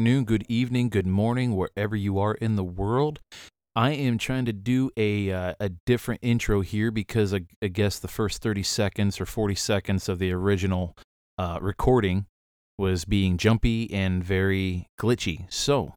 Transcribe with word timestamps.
afternoon, 0.00 0.24
good 0.24 0.46
evening, 0.48 0.88
good 0.88 1.06
morning, 1.06 1.54
wherever 1.54 1.94
you 1.94 2.18
are 2.18 2.32
in 2.32 2.56
the 2.56 2.64
world. 2.64 3.20
I 3.76 3.90
am 3.90 4.16
trying 4.16 4.46
to 4.46 4.52
do 4.54 4.90
a 4.96 5.30
uh, 5.30 5.52
a 5.60 5.68
different 5.84 6.20
intro 6.22 6.62
here 6.62 6.90
because 6.90 7.34
I, 7.34 7.42
I, 7.62 7.68
guess 7.68 7.98
the 7.98 8.08
first 8.08 8.40
30 8.40 8.62
seconds 8.62 9.20
or 9.20 9.26
40 9.26 9.54
seconds 9.54 10.08
of 10.08 10.18
the 10.18 10.32
original 10.32 10.96
uh, 11.36 11.58
recording 11.60 12.24
was 12.78 13.04
being 13.04 13.36
jumpy 13.36 13.92
and 13.92 14.24
very 14.24 14.86
glitchy. 14.98 15.44
So, 15.52 15.92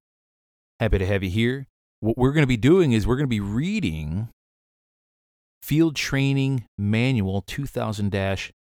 happy 0.81 0.98
to 0.98 1.06
have 1.06 1.23
you 1.23 1.30
here. 1.30 1.67
What 2.02 2.17
we're 2.17 2.34
going 2.34 2.44
to 2.44 2.45
be 2.48 2.58
doing 2.58 2.92
is 2.92 3.08
we're 3.08 3.16
going 3.16 3.30
to 3.30 3.30
be 3.30 3.40
reading 3.40 4.28
Field 5.62 5.95
Training 5.95 6.66
Manual 6.78 7.42
2000 7.48 8.12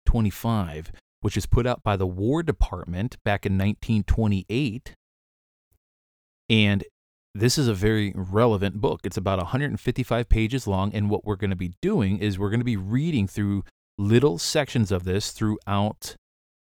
25, 0.06 0.92
which 1.22 1.36
is 1.36 1.48
put 1.48 1.66
out 1.66 1.82
by 1.82 1.98
the 1.98 2.06
War 2.06 2.44
Department 2.44 3.18
back 3.26 3.48
in 3.48 3.54
1928. 3.54 4.94
And 6.50 6.84
this 7.36 7.58
is 7.58 7.68
a 7.68 7.74
very 7.74 8.14
relevant 8.16 8.80
book. 8.80 9.02
It's 9.04 9.18
about 9.18 9.40
155 9.40 10.30
pages 10.30 10.68
long. 10.68 10.94
And 10.94 11.10
what 11.10 11.26
we're 11.26 11.36
going 11.36 11.50
to 11.50 11.56
be 11.56 11.74
doing 11.82 12.20
is 12.20 12.38
we're 12.38 12.50
going 12.50 12.60
to 12.60 12.66
be 12.66 12.78
reading 12.78 13.28
through 13.28 13.64
little 13.98 14.38
sections 14.38 14.92
of 14.92 15.04
this 15.04 15.32
throughout 15.32 16.16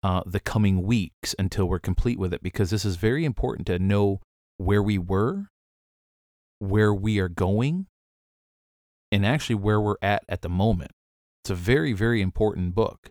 uh, 0.03 0.23
the 0.27 0.41
coming 0.41 0.83
weeks 0.83 1.35
until 1.39 1.67
we're 1.67 1.79
complete 1.79 2.19
with 2.19 2.33
it, 2.33 2.43
because 2.43 2.71
this 2.71 2.85
is 2.85 2.97
very 2.97 3.25
important 3.25 3.67
to 3.67 3.79
know 3.79 4.21
where 4.57 4.83
we 4.83 4.99
were, 4.99 5.47
where 6.59 6.95
we 6.95 7.19
are 7.19 7.29
going, 7.29 7.87
and 9.11 9.25
actually 9.25 9.57
where 9.57 9.81
we're 9.81 9.97
at 10.03 10.25
at 10.29 10.43
the 10.43 10.49
moment. 10.49 10.93
It's 11.43 11.51
a 11.51 11.55
very, 11.55 11.93
very 11.93 12.21
important 12.21 12.75
book. 12.75 13.11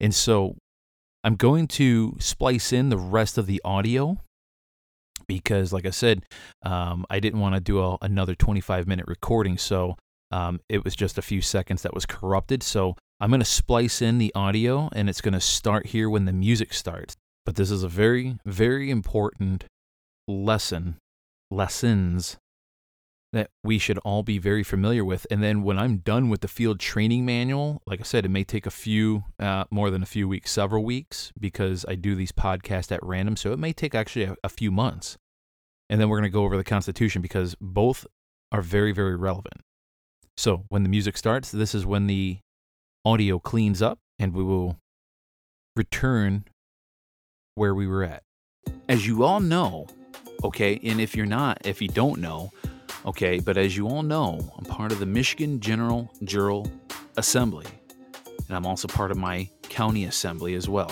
And 0.00 0.14
so 0.14 0.56
I'm 1.24 1.36
going 1.36 1.68
to 1.68 2.16
splice 2.18 2.72
in 2.72 2.88
the 2.88 2.98
rest 2.98 3.38
of 3.38 3.46
the 3.46 3.60
audio 3.64 4.18
because, 5.32 5.72
like 5.72 5.86
I 5.86 5.90
said, 5.90 6.24
um, 6.62 7.06
I 7.08 7.18
didn't 7.18 7.40
want 7.40 7.54
to 7.54 7.60
do 7.60 7.80
a, 7.80 7.96
another 8.02 8.34
25 8.34 8.86
minute 8.86 9.06
recording. 9.08 9.56
So 9.56 9.96
um, 10.30 10.60
it 10.68 10.84
was 10.84 10.94
just 10.94 11.18
a 11.18 11.22
few 11.22 11.40
seconds 11.40 11.82
that 11.82 11.94
was 11.94 12.06
corrupted. 12.06 12.62
So 12.62 12.96
I'm 13.20 13.30
going 13.30 13.40
to 13.40 13.46
splice 13.46 14.02
in 14.02 14.18
the 14.18 14.32
audio 14.34 14.88
and 14.92 15.08
it's 15.08 15.20
going 15.20 15.34
to 15.34 15.40
start 15.40 15.86
here 15.86 16.10
when 16.10 16.26
the 16.26 16.32
music 16.32 16.74
starts. 16.74 17.16
But 17.46 17.56
this 17.56 17.70
is 17.70 17.82
a 17.82 17.88
very, 17.88 18.36
very 18.44 18.90
important 18.90 19.64
lesson, 20.28 20.96
lessons 21.50 22.36
that 23.32 23.48
we 23.64 23.78
should 23.78 23.98
all 23.98 24.22
be 24.22 24.38
very 24.38 24.62
familiar 24.62 25.04
with. 25.04 25.26
And 25.30 25.42
then 25.42 25.62
when 25.62 25.78
I'm 25.78 25.98
done 25.98 26.28
with 26.28 26.42
the 26.42 26.48
field 26.48 26.78
training 26.78 27.24
manual, 27.24 27.80
like 27.86 28.00
I 28.00 28.04
said, 28.04 28.26
it 28.26 28.30
may 28.30 28.44
take 28.44 28.66
a 28.66 28.70
few, 28.70 29.24
uh, 29.38 29.64
more 29.70 29.90
than 29.90 30.02
a 30.02 30.06
few 30.06 30.28
weeks, 30.28 30.52
several 30.52 30.84
weeks, 30.84 31.32
because 31.40 31.86
I 31.88 31.94
do 31.94 32.14
these 32.14 32.32
podcasts 32.32 32.92
at 32.92 33.02
random. 33.02 33.36
So 33.36 33.52
it 33.52 33.58
may 33.58 33.72
take 33.72 33.94
actually 33.94 34.26
a, 34.26 34.36
a 34.44 34.50
few 34.50 34.70
months. 34.70 35.16
And 35.92 36.00
then 36.00 36.08
we're 36.08 36.16
going 36.18 36.30
to 36.30 36.34
go 36.34 36.44
over 36.44 36.56
the 36.56 36.64
Constitution 36.64 37.20
because 37.20 37.54
both 37.60 38.06
are 38.50 38.62
very, 38.62 38.92
very 38.92 39.14
relevant. 39.14 39.60
So 40.36 40.64
when 40.70 40.82
the 40.82 40.88
music 40.88 41.16
starts, 41.16 41.52
this 41.52 41.74
is 41.74 41.84
when 41.84 42.08
the 42.08 42.38
audio 43.04 43.38
cleans 43.38 43.80
up 43.80 43.98
and 44.18 44.34
we 44.34 44.42
will 44.42 44.78
return 45.76 46.44
where 47.54 47.74
we 47.74 47.86
were 47.86 48.02
at. 48.02 48.22
As 48.88 49.06
you 49.06 49.22
all 49.22 49.40
know, 49.40 49.86
okay, 50.42 50.80
and 50.82 51.00
if 51.00 51.14
you're 51.14 51.26
not, 51.26 51.58
if 51.64 51.80
you 51.80 51.88
don't 51.88 52.20
know, 52.20 52.50
Okay, 53.04 53.40
but 53.40 53.56
as 53.56 53.76
you 53.76 53.88
all 53.88 54.04
know, 54.04 54.38
I'm 54.56 54.64
part 54.64 54.92
of 54.92 55.00
the 55.00 55.06
Michigan 55.06 55.58
General 55.58 56.08
Jural 56.22 56.70
Assembly, 57.16 57.66
and 58.46 58.56
I'm 58.56 58.64
also 58.64 58.86
part 58.86 59.10
of 59.10 59.16
my 59.16 59.50
county 59.64 60.04
assembly 60.04 60.54
as 60.54 60.68
well. 60.68 60.90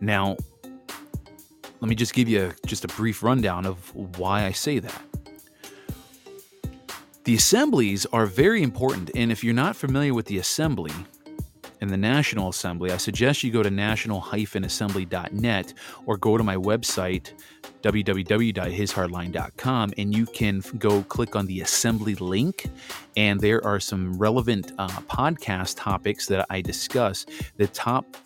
Now, 0.00 0.36
let 1.82 1.88
me 1.88 1.96
just 1.96 2.14
give 2.14 2.28
you 2.28 2.52
just 2.64 2.84
a 2.84 2.88
brief 2.88 3.24
rundown 3.24 3.66
of 3.66 3.92
why 4.16 4.44
I 4.44 4.52
say 4.52 4.78
that. 4.78 5.02
The 7.24 7.34
assemblies 7.34 8.06
are 8.06 8.24
very 8.24 8.62
important, 8.62 9.10
and 9.16 9.32
if 9.32 9.42
you're 9.42 9.52
not 9.52 9.74
familiar 9.74 10.14
with 10.14 10.26
the 10.26 10.38
assembly, 10.38 10.92
and 11.80 11.90
the 11.90 11.96
National 11.96 12.50
Assembly, 12.50 12.92
I 12.92 12.98
suggest 12.98 13.42
you 13.42 13.50
go 13.50 13.64
to 13.64 13.70
national-assembly.net 13.70 15.74
or 16.06 16.16
go 16.16 16.38
to 16.38 16.44
my 16.44 16.54
website, 16.54 17.32
www.hishardline.com, 17.82 19.92
and 19.98 20.16
you 20.16 20.26
can 20.26 20.62
go 20.78 21.02
click 21.02 21.34
on 21.34 21.46
the 21.46 21.62
assembly 21.62 22.14
link. 22.14 22.70
And 23.16 23.40
there 23.40 23.66
are 23.66 23.80
some 23.80 24.16
relevant 24.16 24.70
uh, 24.78 24.86
podcast 24.86 25.74
topics 25.76 26.28
that 26.28 26.46
I 26.50 26.60
discuss. 26.60 27.26
The 27.56 27.66
top 27.66 28.16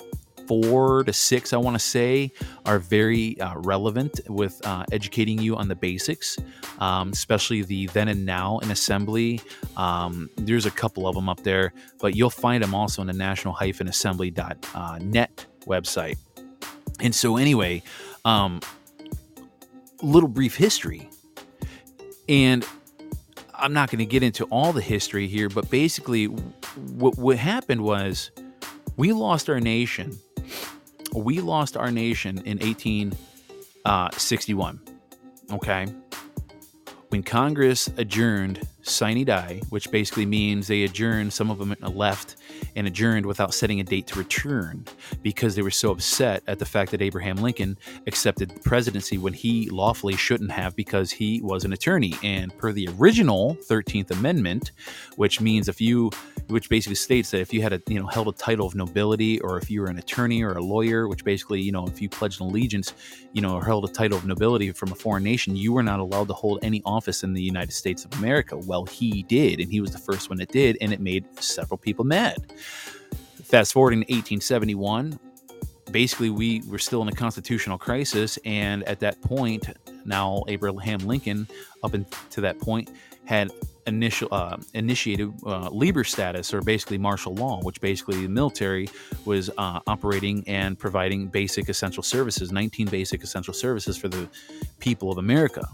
four 0.46 1.04
to 1.04 1.12
six, 1.12 1.52
I 1.52 1.56
want 1.56 1.74
to 1.74 1.84
say, 1.84 2.32
are 2.64 2.78
very 2.78 3.40
uh, 3.40 3.58
relevant 3.58 4.20
with 4.28 4.64
uh, 4.66 4.84
educating 4.92 5.38
you 5.38 5.56
on 5.56 5.68
the 5.68 5.74
basics, 5.74 6.38
um, 6.78 7.10
especially 7.10 7.62
the 7.62 7.86
then 7.88 8.08
and 8.08 8.24
now 8.24 8.58
in 8.58 8.70
assembly. 8.70 9.40
Um, 9.76 10.30
there's 10.36 10.66
a 10.66 10.70
couple 10.70 11.06
of 11.06 11.14
them 11.14 11.28
up 11.28 11.42
there, 11.42 11.72
but 12.00 12.14
you'll 12.14 12.30
find 12.30 12.62
them 12.62 12.74
also 12.74 13.00
on 13.02 13.06
the 13.06 13.12
national-assembly.net 13.12 14.66
uh, 14.74 14.98
net 15.02 15.46
website. 15.66 16.16
And 17.00 17.14
so, 17.14 17.36
anyway, 17.36 17.82
um, 18.24 18.60
little 20.02 20.28
brief 20.28 20.56
history. 20.56 21.10
And 22.28 22.66
I'm 23.54 23.72
not 23.72 23.90
going 23.90 23.98
to 23.98 24.06
get 24.06 24.22
into 24.22 24.44
all 24.44 24.72
the 24.72 24.80
history 24.80 25.26
here, 25.28 25.48
but 25.48 25.70
basically, 25.70 26.26
what, 26.26 27.16
what 27.18 27.38
happened 27.38 27.82
was 27.82 28.30
we 28.96 29.12
lost 29.12 29.48
our 29.48 29.60
nation 29.60 30.18
we 31.14 31.40
lost 31.40 31.76
our 31.76 31.90
nation 31.90 32.38
in 32.44 32.58
1861. 32.58 34.80
Uh, 34.84 35.54
okay. 35.54 35.86
When 37.08 37.22
Congress 37.22 37.88
adjourned 37.96 38.66
sine 38.82 39.24
die, 39.24 39.62
which 39.70 39.90
basically 39.90 40.26
means 40.26 40.66
they 40.66 40.82
adjourned, 40.82 41.32
some 41.32 41.50
of 41.50 41.58
them 41.58 41.74
left 41.80 42.36
and 42.74 42.86
adjourned 42.86 43.26
without 43.26 43.54
setting 43.54 43.80
a 43.80 43.84
date 43.84 44.06
to 44.08 44.18
return 44.18 44.84
because 45.22 45.54
they 45.54 45.62
were 45.62 45.70
so 45.70 45.90
upset 45.90 46.42
at 46.46 46.58
the 46.58 46.64
fact 46.64 46.90
that 46.90 47.02
Abraham 47.02 47.36
Lincoln 47.36 47.76
accepted 48.06 48.50
the 48.50 48.60
presidency 48.60 49.18
when 49.18 49.32
he 49.32 49.68
lawfully 49.70 50.16
shouldn't 50.16 50.50
have 50.50 50.76
because 50.76 51.10
he 51.10 51.40
was 51.42 51.64
an 51.64 51.72
attorney. 51.72 52.14
And 52.22 52.56
per 52.56 52.72
the 52.72 52.88
original 52.98 53.56
13th 53.68 54.10
Amendment, 54.10 54.72
which 55.16 55.40
means 55.40 55.68
if 55.68 55.80
you, 55.80 56.10
which 56.48 56.68
basically 56.68 56.94
states 56.94 57.30
that 57.30 57.40
if 57.40 57.52
you 57.52 57.62
had 57.62 57.72
a, 57.72 57.82
you 57.88 57.98
know, 57.98 58.06
held 58.06 58.28
a 58.28 58.32
title 58.32 58.66
of 58.66 58.74
nobility 58.74 59.40
or 59.40 59.58
if 59.58 59.70
you 59.70 59.80
were 59.80 59.88
an 59.88 59.98
attorney 59.98 60.42
or 60.42 60.52
a 60.52 60.62
lawyer, 60.62 61.08
which 61.08 61.24
basically, 61.24 61.60
you 61.60 61.72
know, 61.72 61.86
if 61.86 62.00
you 62.00 62.08
pledged 62.08 62.40
an 62.40 62.48
allegiance, 62.48 62.92
you 63.32 63.42
know, 63.42 63.54
or 63.54 63.64
held 63.64 63.84
a 63.84 63.92
title 63.92 64.18
of 64.18 64.24
nobility 64.24 64.70
from 64.72 64.92
a 64.92 64.94
foreign 64.94 65.24
nation, 65.24 65.56
you 65.56 65.72
were 65.72 65.82
not 65.82 66.00
allowed 66.00 66.28
to 66.28 66.34
hold 66.34 66.58
any 66.62 66.82
office 66.84 67.22
in 67.22 67.32
the 67.32 67.42
United 67.42 67.72
States 67.72 68.04
of 68.04 68.12
America. 68.14 68.56
Well, 68.56 68.84
he 68.86 69.22
did, 69.24 69.60
and 69.60 69.70
he 69.70 69.80
was 69.80 69.92
the 69.92 69.98
first 69.98 70.28
one 70.28 70.38
that 70.38 70.50
did, 70.50 70.76
and 70.80 70.92
it 70.92 71.00
made 71.00 71.24
several 71.42 71.78
people 71.78 72.04
mad. 72.04 72.35
Fast 73.44 73.72
forwarding 73.72 74.00
to 74.00 74.12
1871, 74.12 75.18
basically 75.90 76.30
we 76.30 76.62
were 76.68 76.78
still 76.78 77.02
in 77.02 77.08
a 77.08 77.12
constitutional 77.12 77.78
crisis, 77.78 78.38
and 78.44 78.82
at 78.84 79.00
that 79.00 79.20
point, 79.22 79.68
now 80.04 80.42
Abraham 80.48 80.98
Lincoln, 81.00 81.46
up 81.82 81.92
to 82.30 82.40
that 82.40 82.58
point, 82.58 82.90
had 83.24 83.50
initial 83.86 84.28
uh, 84.32 84.56
initiated 84.74 85.32
uh, 85.44 85.68
Lieber 85.70 86.04
status, 86.04 86.52
or 86.52 86.60
basically 86.60 86.98
martial 86.98 87.34
law, 87.34 87.60
which 87.62 87.80
basically 87.80 88.22
the 88.22 88.28
military 88.28 88.88
was 89.24 89.50
uh, 89.58 89.80
operating 89.86 90.46
and 90.48 90.78
providing 90.78 91.28
basic 91.28 91.68
essential 91.68 92.02
services, 92.02 92.52
19 92.52 92.88
basic 92.88 93.22
essential 93.22 93.54
services 93.54 93.96
for 93.96 94.08
the 94.08 94.28
people 94.80 95.10
of 95.10 95.18
America. 95.18 95.66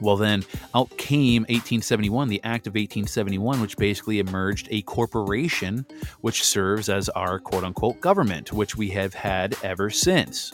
Well, 0.00 0.16
then 0.16 0.44
out 0.74 0.96
came 0.96 1.42
1871, 1.42 2.28
the 2.28 2.40
Act 2.44 2.66
of 2.66 2.72
1871, 2.72 3.60
which 3.60 3.76
basically 3.76 4.18
emerged 4.18 4.68
a 4.70 4.82
corporation 4.82 5.86
which 6.20 6.44
serves 6.44 6.88
as 6.88 7.08
our 7.10 7.38
quote 7.38 7.64
unquote 7.64 8.00
government, 8.00 8.52
which 8.52 8.76
we 8.76 8.88
have 8.90 9.14
had 9.14 9.56
ever 9.62 9.90
since. 9.90 10.52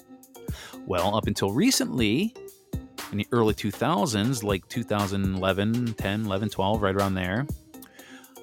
Well, 0.86 1.16
up 1.16 1.26
until 1.26 1.52
recently, 1.52 2.34
in 3.12 3.18
the 3.18 3.26
early 3.32 3.54
2000s, 3.54 4.42
like 4.42 4.68
2011, 4.68 5.94
10, 5.94 6.24
11, 6.26 6.48
12, 6.48 6.82
right 6.82 6.94
around 6.94 7.14
there, 7.14 7.46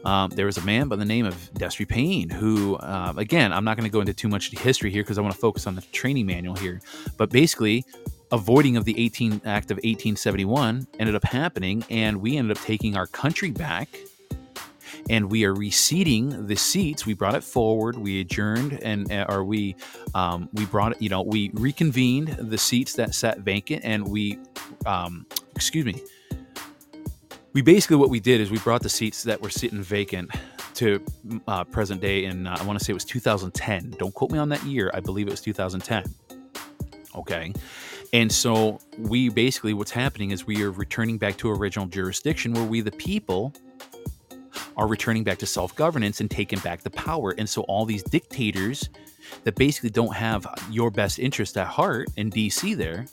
um, 0.04 0.31
there 0.31 0.45
was 0.45 0.57
a 0.57 0.62
man 0.62 0.88
by 0.88 0.95
the 0.95 1.06
name 1.06 1.25
of 1.25 1.36
Destry 1.54 1.88
Payne 1.88 2.30
who, 2.30 2.75
uh, 2.77 3.13
again, 3.18 3.54
I'm 3.54 3.63
not 3.63 3.77
going 3.77 3.88
to 3.88 3.92
go 3.92 4.00
into 4.00 4.13
too 4.13 4.27
much 4.27 4.51
history 4.57 4.89
here 4.89 5.04
because 5.04 5.18
I 5.18 5.21
want 5.21 5.33
to 5.36 5.39
focus 5.39 5.68
on 5.68 5.75
the 5.75 5.81
training 5.92 6.25
manual 6.25 6.56
here. 6.56 6.81
But 7.18 7.30
basically, 7.30 7.86
avoiding 8.31 8.78
of 8.78 8.86
the 8.86 9.00
18 9.00 9.42
Act 9.45 9.72
of 9.72 9.78
1871 9.78 10.88
ended 11.00 11.16
up 11.16 11.24
happening, 11.24 11.83
and 11.89 12.22
we 12.22 12.38
ended 12.38 12.57
up 12.57 12.63
taking 12.63 12.95
our 12.95 13.07
country 13.07 13.51
back. 13.51 13.89
And 15.10 15.31
we 15.31 15.45
are 15.45 15.54
reseating 15.54 16.48
the 16.48 16.56
seats. 16.56 17.06
We 17.06 17.13
brought 17.13 17.33
it 17.33 17.44
forward. 17.44 17.98
We 17.98 18.22
adjourned, 18.22 18.74
and 18.83 19.12
uh, 19.12 19.25
or 19.30 19.44
we 19.44 19.75
um, 20.13 20.48
we 20.54 20.66
brought 20.66 20.92
it. 20.92 21.01
You 21.01 21.10
know, 21.10 21.22
we 21.22 21.50
reconvened 21.54 22.28
the 22.39 22.57
seats 22.57 22.94
that 22.94 23.16
sat 23.16 23.39
vacant, 23.39 23.83
and 23.83 24.07
we, 24.07 24.38
um, 24.86 25.25
excuse 25.56 25.86
me, 25.86 26.01
we 27.54 27.62
basically 27.62 27.98
what 27.98 28.10
we 28.10 28.19
did 28.19 28.42
is 28.42 28.51
we 28.51 28.60
brought 28.60 28.83
the 28.83 28.89
seats 28.89 29.24
that 29.24 29.42
were 29.42 29.50
sitting 29.50 29.81
vacant 29.81 30.31
to 30.75 31.04
uh, 31.48 31.63
present 31.66 32.01
day 32.01 32.25
and 32.25 32.48
uh, 32.48 32.56
I 32.60 32.63
want 32.63 32.80
to 32.80 32.86
say 32.86 32.92
it 32.92 32.94
was 32.94 33.06
2010. 33.06 33.95
Don't 34.00 34.13
quote 34.13 34.31
me 34.31 34.39
on 34.39 34.50
that 34.50 34.63
year. 34.63 34.89
I 34.94 35.00
believe 35.00 35.28
it 35.28 35.31
was 35.31 35.42
2010. 35.42 36.04
Okay, 37.16 37.54
And 38.13 38.31
so 38.31 38.80
we 38.98 39.30
basically 39.30 39.74
what's 39.74 39.92
happening 39.92 40.31
is 40.31 40.48
we 40.48 40.63
are 40.63 40.72
returning 40.72 41.18
back 41.18 41.38
to 41.38 41.52
original 41.52 41.86
jurisdiction 41.88 42.54
where 42.54 42.63
we 42.63 42.81
the 42.81 42.92
people 42.92 43.54
are 44.78 44.88
returning 44.88 45.24
back 45.24 45.38
to 45.40 45.46
self-governance 45.46 46.22
and 46.22 46.31
taking 46.31 46.60
back 46.60 46.81
the 46.81 46.90
power. 46.90 47.36
And 47.38 47.50
so 47.50 47.62
all 47.63 47.86
these 47.86 48.04
dictators 48.04 48.90
that 49.44 49.56
basically 49.56 49.90
don't 49.90 50.13
have 50.13 50.48
your 50.69 50.90
best 50.90 51.19
interest 51.19 51.58
at 51.58 51.68
heart 51.68 52.10
in 52.16 52.30
DC 52.30 52.75
there 52.78 53.06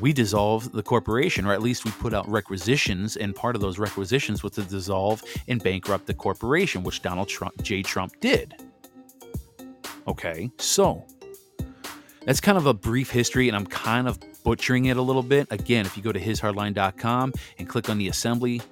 we 0.00 0.12
dissolve 0.12 0.70
the 0.72 0.82
corporation, 0.82 1.46
or 1.46 1.52
at 1.52 1.62
least 1.62 1.84
we 1.84 1.90
put 1.92 2.14
out 2.14 2.28
requisitions, 2.28 3.16
and 3.16 3.34
part 3.34 3.56
of 3.56 3.62
those 3.62 3.78
requisitions 3.78 4.42
was 4.42 4.52
to 4.52 4.62
dissolve 4.62 5.22
and 5.48 5.62
bankrupt 5.62 6.06
the 6.06 6.14
corporation, 6.14 6.82
which 6.82 7.02
Donald 7.02 7.28
Trump, 7.28 7.60
J. 7.62 7.82
Trump 7.82 8.12
did. 8.20 8.54
Okay, 10.06 10.50
so 10.58 11.04
that's 12.24 12.40
kind 12.40 12.58
of 12.58 12.66
a 12.66 12.74
brief 12.74 13.10
history, 13.10 13.48
and 13.48 13.56
I'm 13.56 13.66
kind 13.66 14.06
of 14.06 14.18
butchering 14.44 14.86
it 14.86 14.96
a 14.96 15.02
little 15.02 15.22
bit. 15.22 15.46
Again, 15.50 15.86
if 15.86 15.96
you 15.96 16.02
go 16.02 16.12
to 16.12 16.20
hishardline.com 16.20 17.32
and 17.58 17.68
click 17.68 17.88
on 17.88 17.98
the 17.98 18.08
assembly 18.08 18.62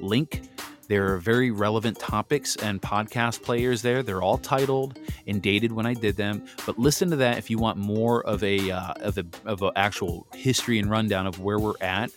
link, 0.00 0.42
there 0.88 1.12
are 1.12 1.18
very 1.18 1.50
relevant 1.50 1.98
topics 1.98 2.56
and 2.56 2.80
podcast 2.80 3.42
players 3.42 3.82
there. 3.82 4.02
They're 4.02 4.22
all 4.22 4.38
titled 4.38 4.98
and 5.26 5.40
dated 5.40 5.72
when 5.72 5.86
I 5.86 5.94
did 5.94 6.16
them. 6.16 6.44
But 6.66 6.78
listen 6.78 7.10
to 7.10 7.16
that 7.16 7.38
if 7.38 7.50
you 7.50 7.58
want 7.58 7.78
more 7.78 8.24
of 8.26 8.42
a 8.44 8.70
uh, 8.70 8.92
of 9.00 9.18
a 9.18 9.24
of 9.46 9.62
an 9.62 9.70
actual 9.76 10.26
history 10.34 10.78
and 10.78 10.90
rundown 10.90 11.26
of 11.26 11.40
where 11.40 11.58
we're 11.58 11.78
at, 11.80 12.10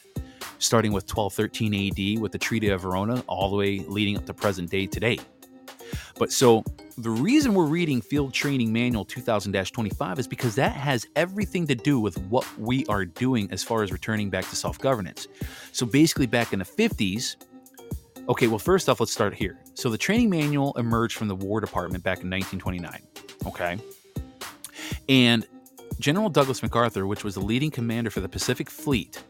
starting 0.60 0.92
with 0.92 1.06
1213 1.10 2.18
AD 2.18 2.22
with 2.22 2.32
the 2.32 2.38
Treaty 2.38 2.70
of 2.70 2.82
Verona, 2.82 3.24
all 3.28 3.50
the 3.50 3.56
way 3.56 3.80
leading 3.80 4.18
up 4.18 4.26
to 4.26 4.34
present 4.34 4.70
day 4.70 4.86
today. 4.86 5.18
But 6.18 6.32
so 6.32 6.64
the 6.98 7.10
reason 7.10 7.54
we're 7.54 7.66
reading 7.66 8.02
Field 8.02 8.34
Training 8.34 8.74
Manual 8.74 9.06
2000 9.06 9.54
25 9.54 10.20
is 10.20 10.28
because 10.28 10.56
that 10.56 10.74
has 10.74 11.06
everything 11.16 11.68
to 11.68 11.76
do 11.76 12.00
with 12.00 12.18
what 12.24 12.46
we 12.58 12.86
are 12.88 13.06
doing 13.06 13.50
as 13.52 13.64
far 13.64 13.84
as 13.84 13.92
returning 13.92 14.30
back 14.30 14.48
to 14.50 14.56
self 14.56 14.80
governance. 14.80 15.28
So 15.72 15.86
basically, 15.86 16.28
back 16.28 16.54
in 16.54 16.60
the 16.60 16.66
50s, 16.66 17.36
Okay, 18.30 18.48
well, 18.48 18.60
first 18.60 18.90
off, 18.90 19.00
let's 19.00 19.14
start 19.14 19.34
here. 19.34 19.58
So 19.74 19.90
the 19.90 19.98
training 19.98 20.30
manual 20.30 20.74
emerged 20.78 21.16
from 21.16 21.30
the 21.30 21.36
War 21.36 21.62
Department 21.62 22.04
back 22.04 22.24
in 22.24 22.30
1929. 22.30 23.02
Okay. 23.46 23.78
And 25.08 25.48
General 26.00 26.30
Douglas 26.30 26.62
MacArthur, 26.62 27.08
which 27.08 27.24
was 27.24 27.36
the 27.36 27.42
leading 27.42 27.72
commander 27.72 28.10
for 28.10 28.20
the 28.20 28.28
Pacific 28.28 28.70
Fleet, 28.70 29.24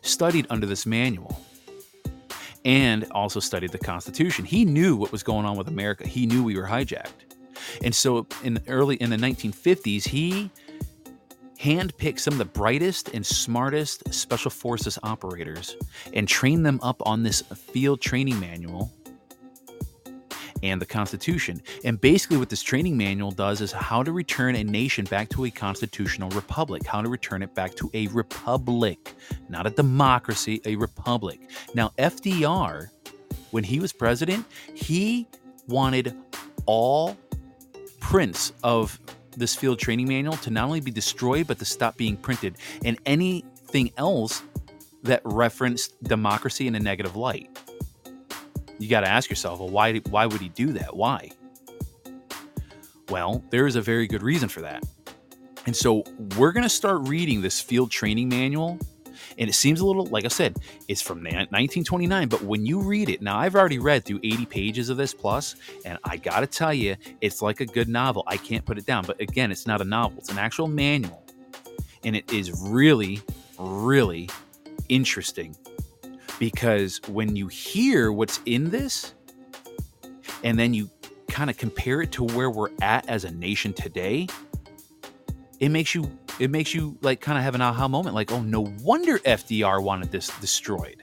studied 0.00 0.46
under 0.48 0.66
this 0.66 0.86
manual 0.86 1.38
and 2.66 3.06
also 3.12 3.38
studied 3.38 3.70
the 3.70 3.78
Constitution. 3.78 4.44
He 4.44 4.64
knew 4.64 4.96
what 4.96 5.12
was 5.12 5.22
going 5.22 5.46
on 5.46 5.56
with 5.56 5.68
America. 5.68 6.06
He 6.06 6.26
knew 6.26 6.42
we 6.42 6.58
were 6.58 6.66
hijacked. 6.66 7.12
And 7.84 7.94
so 7.94 8.26
in 8.42 8.54
the 8.54 8.62
early 8.66 8.96
in 8.96 9.08
the 9.08 9.16
1950s, 9.16 10.08
he 10.08 10.50
handpicked 11.60 12.18
some 12.18 12.34
of 12.34 12.38
the 12.38 12.44
brightest 12.44 13.10
and 13.14 13.24
smartest 13.24 14.12
special 14.12 14.50
forces 14.50 14.98
operators 15.04 15.76
and 16.12 16.26
trained 16.26 16.66
them 16.66 16.80
up 16.82 17.00
on 17.06 17.22
this 17.22 17.40
field 17.42 18.00
training 18.00 18.38
manual 18.40 18.92
and 20.70 20.80
the 20.80 20.86
Constitution. 20.86 21.62
And 21.84 22.00
basically, 22.00 22.36
what 22.36 22.48
this 22.48 22.62
training 22.62 22.96
manual 22.96 23.30
does 23.30 23.60
is 23.60 23.72
how 23.72 24.02
to 24.02 24.12
return 24.12 24.56
a 24.56 24.64
nation 24.64 25.04
back 25.04 25.28
to 25.30 25.44
a 25.44 25.50
constitutional 25.50 26.30
republic, 26.30 26.86
how 26.86 27.02
to 27.02 27.08
return 27.08 27.42
it 27.42 27.54
back 27.54 27.74
to 27.76 27.90
a 27.94 28.06
republic, 28.08 29.14
not 29.48 29.66
a 29.66 29.70
democracy, 29.70 30.60
a 30.64 30.76
republic. 30.76 31.40
Now, 31.74 31.92
FDR, 31.98 32.88
when 33.50 33.64
he 33.64 33.80
was 33.80 33.92
president, 33.92 34.44
he 34.74 35.26
wanted 35.68 36.14
all 36.66 37.16
prints 38.00 38.52
of 38.62 38.98
this 39.36 39.54
field 39.54 39.78
training 39.78 40.08
manual 40.08 40.36
to 40.38 40.50
not 40.50 40.64
only 40.64 40.80
be 40.80 40.90
destroyed, 40.90 41.46
but 41.46 41.58
to 41.58 41.64
stop 41.64 41.96
being 41.96 42.16
printed 42.16 42.56
and 42.84 42.98
anything 43.06 43.90
else 43.96 44.42
that 45.02 45.20
referenced 45.24 46.02
democracy 46.04 46.66
in 46.66 46.74
a 46.74 46.80
negative 46.80 47.16
light. 47.16 47.50
You 48.78 48.88
got 48.88 49.00
to 49.00 49.08
ask 49.08 49.30
yourself, 49.30 49.58
well, 49.58 49.68
why, 49.68 49.98
why 50.10 50.26
would 50.26 50.40
he 50.40 50.48
do 50.50 50.72
that? 50.72 50.94
Why? 50.94 51.30
Well, 53.08 53.42
there 53.50 53.66
is 53.66 53.76
a 53.76 53.80
very 53.80 54.06
good 54.06 54.22
reason 54.22 54.48
for 54.48 54.60
that. 54.62 54.84
And 55.66 55.74
so 55.74 56.04
we're 56.36 56.52
going 56.52 56.64
to 56.64 56.68
start 56.68 57.08
reading 57.08 57.40
this 57.40 57.60
field 57.60 57.90
training 57.90 58.28
manual 58.28 58.78
and 59.38 59.50
it 59.50 59.54
seems 59.54 59.80
a 59.80 59.86
little, 59.86 60.06
like 60.06 60.24
I 60.24 60.28
said, 60.28 60.58
it's 60.88 61.02
from 61.02 61.18
1929. 61.18 62.28
But 62.28 62.42
when 62.42 62.64
you 62.64 62.80
read 62.80 63.08
it, 63.08 63.20
now 63.20 63.38
I've 63.38 63.54
already 63.54 63.78
read 63.78 64.04
through 64.04 64.20
80 64.22 64.46
pages 64.46 64.88
of 64.88 64.96
this 64.96 65.12
plus, 65.12 65.56
and 65.84 65.98
I 66.04 66.16
got 66.16 66.40
to 66.40 66.46
tell 66.46 66.72
you, 66.72 66.96
it's 67.20 67.42
like 67.42 67.60
a 67.60 67.66
good 67.66 67.88
novel. 67.88 68.24
I 68.26 68.36
can't 68.36 68.64
put 68.64 68.78
it 68.78 68.86
down. 68.86 69.04
But 69.04 69.20
again, 69.20 69.52
it's 69.52 69.66
not 69.66 69.80
a 69.80 69.84
novel, 69.84 70.18
it's 70.18 70.30
an 70.30 70.38
actual 70.38 70.68
manual. 70.68 71.22
And 72.04 72.14
it 72.14 72.32
is 72.32 72.52
really, 72.62 73.20
really 73.58 74.30
interesting 74.88 75.56
because 76.38 77.00
when 77.08 77.36
you 77.36 77.46
hear 77.48 78.12
what's 78.12 78.40
in 78.46 78.70
this, 78.70 79.14
and 80.42 80.58
then 80.58 80.74
you 80.74 80.90
kind 81.28 81.50
of 81.50 81.56
compare 81.56 82.02
it 82.02 82.12
to 82.12 82.24
where 82.24 82.50
we're 82.50 82.70
at 82.80 83.08
as 83.08 83.24
a 83.24 83.30
nation 83.30 83.72
today, 83.72 84.26
it 85.60 85.70
makes 85.70 85.94
you 85.94 86.10
it 86.38 86.50
makes 86.50 86.74
you 86.74 86.96
like 87.00 87.20
kind 87.20 87.38
of 87.38 87.44
have 87.44 87.54
an 87.54 87.62
aha 87.62 87.88
moment 87.88 88.14
like 88.14 88.30
oh 88.30 88.42
no 88.42 88.60
wonder 88.82 89.18
fdr 89.20 89.82
wanted 89.82 90.12
this 90.12 90.28
destroyed 90.38 91.02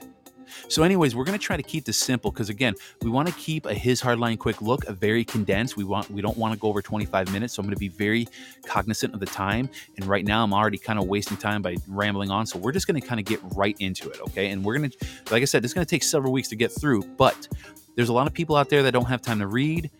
so 0.68 0.82
anyways 0.82 1.14
we're 1.14 1.24
going 1.24 1.38
to 1.38 1.44
try 1.44 1.56
to 1.56 1.62
keep 1.62 1.84
this 1.84 1.96
simple 1.96 2.30
because 2.30 2.48
again 2.48 2.74
we 3.02 3.10
want 3.10 3.28
to 3.28 3.34
keep 3.34 3.66
a 3.66 3.74
his 3.74 4.00
hardline 4.00 4.38
quick 4.38 4.62
look 4.62 4.84
a 4.86 4.92
very 4.92 5.24
condensed 5.24 5.76
we 5.76 5.84
want 5.84 6.10
we 6.10 6.22
don't 6.22 6.36
want 6.36 6.52
to 6.52 6.58
go 6.58 6.68
over 6.68 6.80
25 6.82 7.32
minutes 7.32 7.54
so 7.54 7.60
i'm 7.60 7.66
going 7.66 7.74
to 7.74 7.78
be 7.78 7.88
very 7.88 8.26
cognizant 8.66 9.12
of 9.14 9.20
the 9.20 9.26
time 9.26 9.68
and 9.96 10.06
right 10.06 10.24
now 10.24 10.42
i'm 10.42 10.52
already 10.54 10.78
kind 10.78 10.98
of 10.98 11.06
wasting 11.06 11.36
time 11.36 11.62
by 11.62 11.76
rambling 11.88 12.30
on 12.30 12.46
so 12.46 12.58
we're 12.58 12.72
just 12.72 12.86
going 12.86 13.00
to 13.00 13.06
kind 13.06 13.20
of 13.20 13.26
get 13.26 13.40
right 13.54 13.76
into 13.80 14.08
it 14.10 14.20
okay? 14.20 14.50
And 14.50 14.64
we're 14.64 14.78
going 14.78 14.90
to 14.90 14.96
like 15.30 15.42
i 15.42 15.44
said 15.44 15.62
this 15.62 15.70
is 15.70 15.74
going 15.74 15.86
to 15.86 15.90
take 15.90 16.02
several 16.02 16.32
weeks 16.32 16.48
to 16.48 16.56
get 16.56 16.72
through 16.72 17.02
but 17.16 17.48
there's 17.96 18.08
a 18.08 18.12
lot 18.12 18.26
of 18.26 18.32
people 18.32 18.56
out 18.56 18.68
there 18.68 18.82
that 18.82 18.92
don't 18.92 19.06
have 19.06 19.22
time 19.22 19.38
to 19.38 19.46
read 19.46 19.90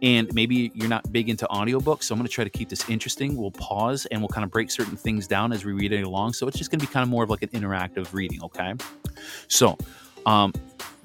and 0.00 0.32
maybe 0.32 0.70
you're 0.74 0.88
not 0.88 1.10
big 1.12 1.28
into 1.28 1.46
audiobooks 1.46 2.04
so 2.04 2.14
i'm 2.14 2.18
going 2.18 2.26
to 2.26 2.32
try 2.32 2.44
to 2.44 2.50
keep 2.50 2.68
this 2.68 2.88
interesting. 2.88 3.36
We'll 3.36 3.50
pause 3.50 4.06
and 4.06 4.20
we'll 4.20 4.28
kind 4.28 4.44
of 4.44 4.50
break 4.50 4.70
certain 4.70 4.96
things 4.96 5.26
down 5.26 5.52
as 5.52 5.64
we 5.64 5.72
read 5.72 5.92
it 5.92 6.02
along 6.02 6.34
so 6.34 6.46
it's 6.46 6.58
just 6.58 6.70
going 6.70 6.80
to 6.80 6.86
be 6.86 6.92
kind 6.92 7.02
of 7.02 7.08
more 7.08 7.24
of 7.24 7.30
like 7.30 7.42
an 7.42 7.48
interactive 7.50 8.12
reading 8.12 8.42
okay? 8.42 8.74
So 9.48 9.76
um 10.26 10.52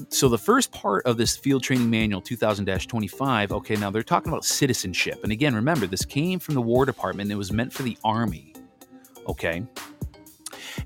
so 0.10 0.28
the 0.28 0.38
first 0.38 0.72
part 0.72 1.06
of 1.06 1.18
this 1.18 1.38
field 1.38 1.64
training 1.64 1.90
manual 1.90 2.22
2000-25 2.22 3.52
okay 3.52 3.76
now 3.76 3.90
they're 3.90 4.04
talking 4.04 4.32
about 4.32 4.46
citizenship 4.46 5.24
and 5.24 5.32
again 5.32 5.56
remember 5.56 5.88
this 5.88 6.06
came 6.06 6.40
from 6.40 6.56
the 6.56 6.62
war 6.62 6.86
department 6.86 7.32
it 7.32 7.36
was 7.36 7.52
meant 7.52 7.72
for 7.72 7.84
the 7.84 7.98
army 8.04 8.54
okay 9.28 9.64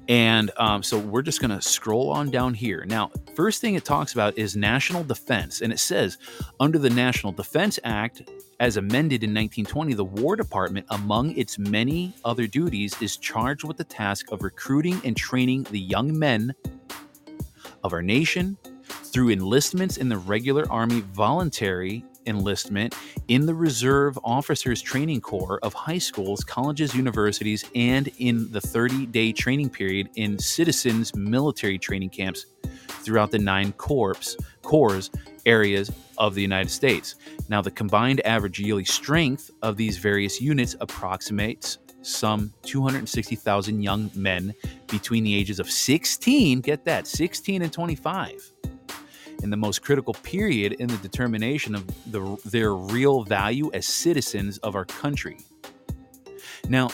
and 0.07 0.51
um, 0.57 0.83
so 0.83 0.97
we're 0.97 1.21
just 1.21 1.41
going 1.41 1.51
to 1.51 1.61
scroll 1.61 2.09
on 2.09 2.29
down 2.29 2.53
here. 2.53 2.85
Now, 2.85 3.11
first 3.35 3.61
thing 3.61 3.75
it 3.75 3.85
talks 3.85 4.13
about 4.13 4.37
is 4.37 4.55
national 4.55 5.03
defense. 5.03 5.61
And 5.61 5.71
it 5.73 5.79
says 5.79 6.17
under 6.59 6.77
the 6.77 6.89
National 6.89 7.31
Defense 7.31 7.79
Act, 7.83 8.29
as 8.59 8.77
amended 8.77 9.23
in 9.23 9.31
1920, 9.31 9.93
the 9.93 10.03
War 10.03 10.35
Department, 10.35 10.85
among 10.89 11.37
its 11.37 11.59
many 11.59 12.13
other 12.25 12.47
duties, 12.47 12.99
is 13.01 13.17
charged 13.17 13.63
with 13.63 13.77
the 13.77 13.83
task 13.83 14.31
of 14.31 14.43
recruiting 14.43 14.99
and 15.03 15.15
training 15.15 15.63
the 15.69 15.79
young 15.79 16.17
men 16.17 16.53
of 17.83 17.93
our 17.93 18.01
nation 18.01 18.57
through 18.87 19.29
enlistments 19.29 19.97
in 19.97 20.09
the 20.09 20.17
regular 20.17 20.65
Army 20.71 21.01
voluntary 21.13 22.03
enlistment 22.27 22.95
in 23.29 23.45
the 23.45 23.53
Reserve 23.53 24.19
Officers 24.23 24.81
Training 24.81 25.21
Corps 25.21 25.59
of 25.63 25.73
high 25.73 25.97
schools, 25.97 26.43
colleges, 26.43 26.93
universities, 26.93 27.65
and 27.73 28.09
in 28.19 28.51
the 28.51 28.61
30 28.61 29.05
day 29.07 29.31
training 29.31 29.69
period 29.69 30.09
in 30.15 30.37
citizens' 30.37 31.15
military 31.15 31.77
training 31.77 32.09
camps 32.09 32.45
throughout 32.87 33.31
the 33.31 33.39
nine 33.39 33.71
corps, 33.73 34.35
corps 34.61 35.09
areas 35.45 35.91
of 36.17 36.35
the 36.35 36.41
United 36.41 36.69
States. 36.69 37.15
Now, 37.49 37.61
the 37.61 37.71
combined 37.71 38.25
average 38.25 38.59
yearly 38.59 38.83
strength 38.83 39.49
of 39.61 39.77
these 39.77 39.97
various 39.97 40.41
units 40.41 40.75
approximates 40.81 41.79
some 42.07 42.53
260,000 42.63 43.81
young 43.81 44.09
men 44.15 44.53
between 44.87 45.23
the 45.23 45.35
ages 45.35 45.59
of 45.59 45.69
16, 45.69 46.61
get 46.61 46.85
that, 46.85 47.07
16 47.07 47.61
and 47.61 47.73
25 47.73 48.51
in 49.43 49.49
the 49.49 49.57
most 49.57 49.81
critical 49.81 50.13
period 50.13 50.73
in 50.73 50.87
the 50.87 50.97
determination 50.97 51.75
of 51.75 51.85
the, 52.11 52.37
their 52.45 52.73
real 52.73 53.23
value 53.23 53.69
as 53.73 53.85
citizens 53.85 54.57
of 54.59 54.75
our 54.75 54.85
country. 54.85 55.37
Now, 56.69 56.89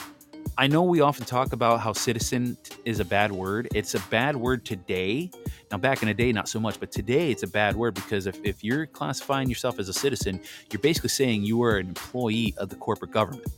I 0.56 0.66
know 0.66 0.82
we 0.82 1.00
often 1.00 1.24
talk 1.24 1.52
about 1.52 1.80
how 1.80 1.92
citizen 1.92 2.56
is 2.84 3.00
a 3.00 3.04
bad 3.04 3.32
word. 3.32 3.68
It's 3.74 3.94
a 3.94 4.00
bad 4.10 4.36
word 4.36 4.64
today. 4.64 5.30
Now, 5.72 5.78
back 5.78 6.02
in 6.02 6.08
the 6.08 6.14
day, 6.14 6.30
not 6.32 6.48
so 6.48 6.60
much, 6.60 6.78
but 6.78 6.92
today 6.92 7.30
it's 7.30 7.42
a 7.42 7.48
bad 7.48 7.74
word 7.74 7.94
because 7.94 8.26
if, 8.26 8.38
if 8.44 8.62
you're 8.62 8.86
classifying 8.86 9.48
yourself 9.48 9.78
as 9.78 9.88
a 9.88 9.92
citizen, 9.92 10.40
you're 10.70 10.80
basically 10.80 11.08
saying 11.08 11.42
you 11.42 11.62
are 11.64 11.78
an 11.78 11.88
employee 11.88 12.54
of 12.58 12.68
the 12.68 12.76
corporate 12.76 13.10
government. 13.10 13.48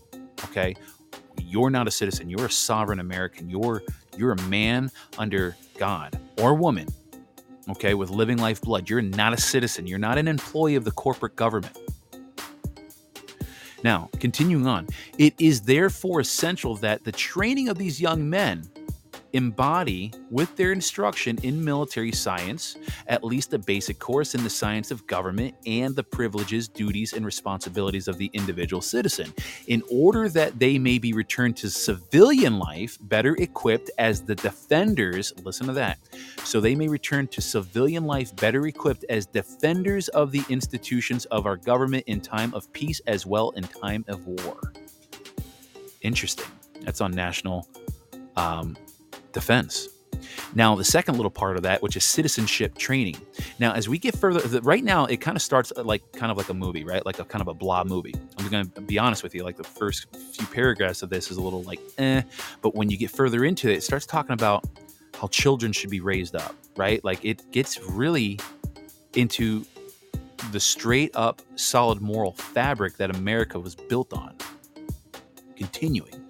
Okay. 0.44 0.74
You're 1.46 1.70
not 1.70 1.86
a 1.86 1.90
citizen. 1.90 2.28
You're 2.28 2.46
a 2.46 2.50
sovereign 2.50 3.00
American. 3.00 3.48
You're 3.48 3.82
you're 4.16 4.32
a 4.32 4.42
man 4.42 4.90
under 5.18 5.56
God 5.78 6.18
or 6.38 6.54
woman 6.54 6.88
okay, 7.70 7.94
with 7.94 8.10
living 8.10 8.38
life 8.38 8.60
blood. 8.60 8.88
You're 8.88 9.02
not 9.02 9.32
a 9.32 9.40
citizen, 9.40 9.86
you're 9.86 9.98
not 9.98 10.18
an 10.18 10.28
employee 10.28 10.76
of 10.76 10.84
the 10.84 10.92
corporate 10.92 11.36
government. 11.36 11.76
Now, 13.84 14.08
continuing 14.18 14.66
on, 14.66 14.88
it 15.18 15.34
is 15.38 15.60
therefore 15.60 16.20
essential 16.20 16.76
that 16.76 17.04
the 17.04 17.12
training 17.12 17.68
of 17.68 17.78
these 17.78 18.00
young 18.00 18.28
men 18.28 18.68
embody 19.32 20.12
with 20.30 20.54
their 20.56 20.72
instruction 20.72 21.38
in 21.42 21.64
military 21.64 22.12
science 22.12 22.76
at 23.06 23.24
least 23.24 23.52
a 23.54 23.58
basic 23.58 23.98
course 23.98 24.34
in 24.34 24.42
the 24.42 24.50
science 24.50 24.90
of 24.90 25.06
government 25.06 25.54
and 25.66 25.94
the 25.94 26.02
privileges, 26.02 26.68
duties, 26.68 27.12
and 27.12 27.24
responsibilities 27.24 28.08
of 28.08 28.18
the 28.18 28.30
individual 28.32 28.80
citizen, 28.80 29.32
in 29.66 29.82
order 29.90 30.28
that 30.28 30.58
they 30.58 30.78
may 30.78 30.98
be 30.98 31.12
returned 31.12 31.56
to 31.56 31.70
civilian 31.70 32.58
life 32.58 32.98
better 33.02 33.34
equipped 33.36 33.90
as 33.98 34.22
the 34.22 34.34
defenders. 34.34 35.32
Listen 35.42 35.66
to 35.66 35.72
that. 35.74 35.98
So 36.44 36.60
they 36.60 36.74
may 36.74 36.88
return 36.88 37.26
to 37.28 37.40
civilian 37.40 38.04
life 38.04 38.34
better 38.36 38.66
equipped 38.66 39.04
as 39.08 39.26
defenders 39.26 40.08
of 40.08 40.32
the 40.32 40.42
institutions 40.48 41.24
of 41.26 41.46
our 41.46 41.56
government 41.56 42.04
in 42.06 42.20
time 42.20 42.54
of 42.54 42.72
peace 42.72 43.00
as 43.06 43.26
well 43.26 43.50
in 43.50 43.64
time 43.64 44.04
of 44.08 44.26
war. 44.26 44.72
Interesting. 46.02 46.46
That's 46.82 47.00
on 47.00 47.10
national 47.10 47.68
um, 48.36 48.76
defense. 49.36 49.90
Now, 50.54 50.74
the 50.74 50.84
second 50.84 51.16
little 51.16 51.30
part 51.30 51.56
of 51.56 51.62
that, 51.64 51.82
which 51.82 51.94
is 51.94 52.04
citizenship 52.04 52.78
training. 52.78 53.18
Now, 53.58 53.74
as 53.74 53.86
we 53.86 53.98
get 53.98 54.16
further, 54.16 54.60
right 54.62 54.82
now 54.82 55.04
it 55.04 55.18
kind 55.18 55.36
of 55.36 55.42
starts 55.42 55.74
uh, 55.76 55.84
like 55.84 56.10
kind 56.12 56.32
of 56.32 56.38
like 56.38 56.48
a 56.48 56.54
movie, 56.54 56.84
right? 56.84 57.04
Like 57.04 57.18
a 57.18 57.24
kind 57.24 57.42
of 57.42 57.48
a 57.48 57.54
blah 57.54 57.84
movie. 57.84 58.14
I'm 58.38 58.48
going 58.48 58.70
to 58.70 58.80
be 58.80 58.98
honest 58.98 59.22
with 59.22 59.34
you. 59.34 59.44
Like 59.44 59.58
the 59.58 59.64
first 59.64 60.06
few 60.32 60.46
paragraphs 60.46 61.02
of 61.02 61.10
this 61.10 61.30
is 61.30 61.36
a 61.36 61.42
little 61.42 61.62
like 61.64 61.80
eh, 61.98 62.22
but 62.62 62.74
when 62.74 62.88
you 62.88 62.96
get 62.96 63.10
further 63.10 63.44
into 63.44 63.68
it, 63.68 63.74
it 63.74 63.82
starts 63.82 64.06
talking 64.06 64.32
about 64.32 64.64
how 65.14 65.28
children 65.28 65.72
should 65.72 65.90
be 65.90 66.00
raised 66.00 66.34
up, 66.34 66.54
right? 66.76 67.04
Like 67.04 67.22
it 67.22 67.50
gets 67.52 67.78
really 67.82 68.40
into 69.14 69.66
the 70.52 70.60
straight 70.60 71.10
up 71.14 71.42
solid 71.56 72.00
moral 72.00 72.32
fabric 72.32 72.96
that 72.96 73.14
America 73.14 73.60
was 73.60 73.74
built 73.74 74.14
on. 74.14 74.34
Continuing. 75.56 76.25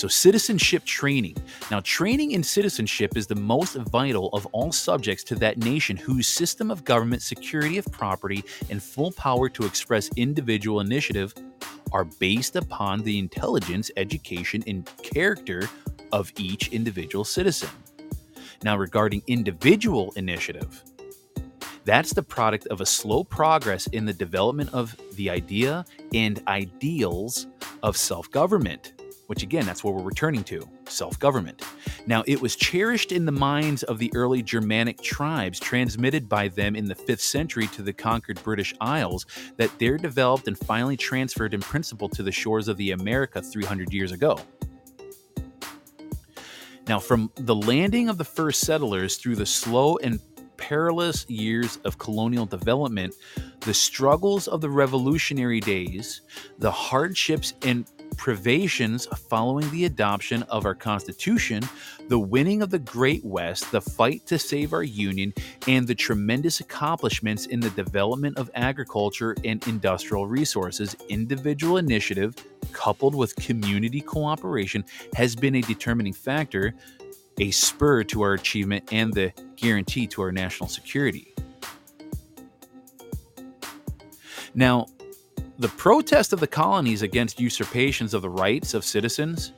So, 0.00 0.08
citizenship 0.08 0.86
training. 0.86 1.36
Now, 1.70 1.80
training 1.80 2.30
in 2.30 2.42
citizenship 2.42 3.18
is 3.18 3.26
the 3.26 3.34
most 3.34 3.74
vital 3.74 4.30
of 4.32 4.46
all 4.46 4.72
subjects 4.72 5.22
to 5.24 5.34
that 5.34 5.58
nation 5.58 5.94
whose 5.94 6.26
system 6.26 6.70
of 6.70 6.86
government, 6.86 7.20
security 7.20 7.76
of 7.76 7.84
property, 7.92 8.42
and 8.70 8.82
full 8.82 9.12
power 9.12 9.50
to 9.50 9.66
express 9.66 10.08
individual 10.16 10.80
initiative 10.80 11.34
are 11.92 12.06
based 12.06 12.56
upon 12.56 13.02
the 13.02 13.18
intelligence, 13.18 13.90
education, 13.98 14.64
and 14.66 14.90
character 15.02 15.68
of 16.12 16.32
each 16.38 16.68
individual 16.68 17.22
citizen. 17.22 17.68
Now, 18.62 18.78
regarding 18.78 19.22
individual 19.26 20.14
initiative, 20.16 20.82
that's 21.84 22.14
the 22.14 22.22
product 22.22 22.66
of 22.68 22.80
a 22.80 22.86
slow 22.86 23.22
progress 23.22 23.86
in 23.88 24.06
the 24.06 24.14
development 24.14 24.72
of 24.72 24.96
the 25.16 25.28
idea 25.28 25.84
and 26.14 26.42
ideals 26.48 27.48
of 27.82 27.98
self 27.98 28.30
government 28.30 28.94
which 29.30 29.44
again, 29.44 29.64
that's 29.64 29.84
where 29.84 29.94
we're 29.94 30.02
returning 30.02 30.42
to 30.42 30.68
self 30.88 31.16
government. 31.20 31.62
Now, 32.04 32.24
it 32.26 32.42
was 32.42 32.56
cherished 32.56 33.12
in 33.12 33.26
the 33.26 33.30
minds 33.30 33.84
of 33.84 34.00
the 34.00 34.10
early 34.12 34.42
Germanic 34.42 35.00
tribes, 35.02 35.60
transmitted 35.60 36.28
by 36.28 36.48
them 36.48 36.74
in 36.74 36.86
the 36.86 36.96
5th 36.96 37.20
century 37.20 37.68
to 37.68 37.82
the 37.82 37.92
conquered 37.92 38.42
British 38.42 38.74
Isles, 38.80 39.26
that 39.56 39.70
there 39.78 39.98
developed 39.98 40.48
and 40.48 40.58
finally 40.58 40.96
transferred 40.96 41.54
in 41.54 41.60
principle 41.60 42.08
to 42.08 42.24
the 42.24 42.32
shores 42.32 42.66
of 42.66 42.76
the 42.76 42.90
America 42.90 43.40
300 43.40 43.92
years 43.92 44.10
ago. 44.10 44.36
Now, 46.88 46.98
from 46.98 47.30
the 47.36 47.54
landing 47.54 48.08
of 48.08 48.18
the 48.18 48.24
first 48.24 48.62
settlers 48.62 49.16
through 49.16 49.36
the 49.36 49.46
slow 49.46 49.96
and 49.98 50.18
perilous 50.56 51.24
years 51.30 51.78
of 51.84 51.98
colonial 51.98 52.46
development, 52.46 53.14
the 53.60 53.74
struggles 53.74 54.48
of 54.48 54.60
the 54.60 54.70
revolutionary 54.70 55.60
days, 55.60 56.22
the 56.58 56.70
hardships 56.70 57.54
and 57.62 57.86
privations 58.16 59.06
following 59.06 59.70
the 59.70 59.84
adoption 59.84 60.42
of 60.44 60.66
our 60.66 60.74
Constitution, 60.74 61.62
the 62.08 62.18
winning 62.18 62.62
of 62.62 62.70
the 62.70 62.78
Great 62.78 63.24
West, 63.24 63.70
the 63.70 63.80
fight 63.80 64.26
to 64.26 64.38
save 64.38 64.72
our 64.72 64.82
Union, 64.82 65.32
and 65.66 65.86
the 65.86 65.94
tremendous 65.94 66.60
accomplishments 66.60 67.46
in 67.46 67.60
the 67.60 67.70
development 67.70 68.36
of 68.38 68.50
agriculture 68.54 69.34
and 69.44 69.66
industrial 69.66 70.26
resources, 70.26 70.96
individual 71.08 71.76
initiative, 71.76 72.34
coupled 72.72 73.14
with 73.14 73.34
community 73.36 74.00
cooperation, 74.00 74.84
has 75.14 75.34
been 75.34 75.56
a 75.56 75.62
determining 75.62 76.12
factor, 76.12 76.74
a 77.38 77.50
spur 77.50 78.04
to 78.04 78.22
our 78.22 78.34
achievement, 78.34 78.88
and 78.92 79.12
the 79.12 79.32
guarantee 79.56 80.06
to 80.06 80.22
our 80.22 80.32
national 80.32 80.68
security. 80.68 81.34
Now, 84.54 84.86
the 85.60 85.68
protest 85.68 86.32
of 86.32 86.40
the 86.40 86.46
colonies 86.46 87.02
against 87.02 87.38
usurpations 87.38 88.14
of 88.14 88.22
the 88.22 88.30
rights 88.30 88.72
of 88.72 88.82
citizens 88.82 89.52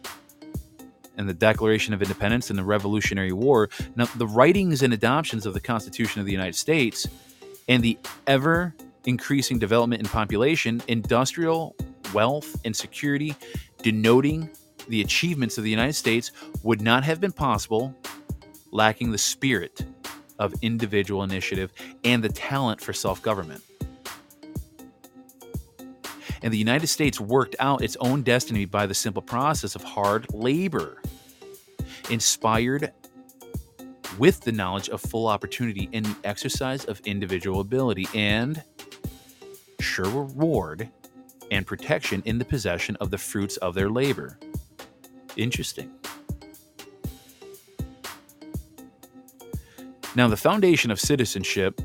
and 1.17 1.29
the 1.29 1.33
Declaration 1.33 1.95
of 1.95 2.03
Independence 2.03 2.51
and 2.51 2.59
the 2.59 2.65
Revolutionary 2.65 3.31
War, 3.31 3.71
now 3.95 4.07
the 4.17 4.27
writings 4.27 4.83
and 4.83 4.93
adoptions 4.93 5.47
of 5.47 5.55
the 5.55 5.61
Constitution 5.61 6.19
of 6.19 6.27
the 6.27 6.33
United 6.33 6.57
States, 6.57 7.07
and 7.69 7.85
the 7.85 7.97
ever 8.27 8.75
increasing 9.05 9.61
development 9.61 10.03
in 10.03 10.09
population, 10.09 10.83
industrial 10.89 11.77
wealth, 12.13 12.61
and 12.65 12.75
security, 12.75 13.37
denoting 13.81 14.51
the 14.89 15.03
achievements 15.03 15.57
of 15.57 15.63
the 15.63 15.71
United 15.71 15.93
States, 15.93 16.33
would 16.65 16.81
not 16.81 17.05
have 17.05 17.21
been 17.21 17.31
possible 17.31 17.95
lacking 18.73 19.13
the 19.13 19.19
spirit 19.19 19.85
of 20.41 20.53
individual 20.63 21.23
initiative 21.23 21.73
and 22.03 22.25
the 22.25 22.29
talent 22.29 22.81
for 22.81 22.93
self 22.93 23.23
government 23.23 23.63
and 26.43 26.53
the 26.53 26.59
United 26.59 26.89
States 26.89 27.21
worked 27.21 27.57
out 27.61 27.83
its 27.83 27.97
own 28.01 28.23
destiny 28.23 28.65
by 28.65 28.87
the 28.87 28.95
simple 28.95 29.23
process 29.23 29.75
of 29.75 29.83
hard 29.83 30.27
labor, 30.33 31.01
inspired 32.11 32.93
with 34.19 34.41
the 34.41 34.53
knowledge 34.53 34.89
of 34.89 35.01
full 35.01 35.29
opportunity 35.29 35.89
and 35.93 36.05
the 36.05 36.17
exercise 36.25 36.85
of 36.85 37.01
individual 37.01 37.61
ability, 37.61 38.07
and 38.15 38.63
sure 39.81 40.07
reward 40.07 40.89
and 41.51 41.67
protection 41.67 42.23
in 42.25 42.39
the 42.39 42.45
possession 42.45 42.97
of 42.97 43.11
the 43.11 43.19
fruits 43.19 43.57
of 43.59 43.75
their 43.75 43.91
labor. 43.91 44.39
Interesting. 45.37 45.91
Now, 50.15 50.29
the 50.29 50.37
foundation 50.37 50.91
of 50.91 51.01
citizenship 51.01 51.81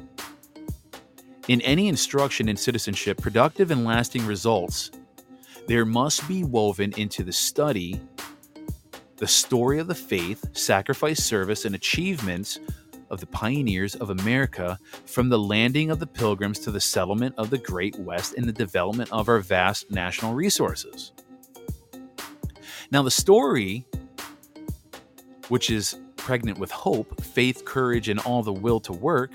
in 1.48 1.62
any 1.62 1.88
instruction 1.88 2.50
in 2.50 2.58
citizenship, 2.58 3.18
productive 3.18 3.72
and 3.72 3.86
lasting 3.86 4.26
results, 4.26 4.92
there 5.68 5.86
must 5.86 6.28
be 6.28 6.44
woven 6.44 6.94
into 6.98 7.24
the 7.24 7.32
study 7.32 8.00
the 9.18 9.28
story 9.28 9.80
of 9.80 9.88
the 9.88 9.96
faith, 9.96 10.46
sacrifice, 10.56 11.24
service, 11.24 11.66
and 11.66 11.74
achievements 11.74 12.60
of 13.10 13.20
the 13.20 13.26
pioneers 13.26 13.96
of 13.96 14.12
America 14.12 14.78
from 15.06 15.30
the 15.30 15.40
landing 15.40 15.90
of 15.90 16.00
the 16.00 16.06
pilgrims 16.06 16.60
to 16.60 16.72
the 16.72 16.80
settlement 16.80 17.34
of 17.38 17.50
the 17.50 17.58
Great 17.58 17.98
West 17.98 18.36
and 18.36 18.46
the 18.46 18.54
development 18.54 19.12
of 19.12 19.28
our 19.28 19.40
vast 19.40 19.90
national 19.90 20.36
resources. 20.36 21.14
Now, 22.92 23.02
the 23.02 23.12
story, 23.12 23.86
which 25.48 25.72
is 25.72 25.98
pregnant 26.16 26.60
with 26.60 26.70
hope, 26.72 27.24
faith, 27.24 27.66
courage, 27.66 28.10
and 28.10 28.20
all 28.20 28.44
the 28.44 28.54
will 28.54 28.80
to 28.82 28.94
work, 28.94 29.32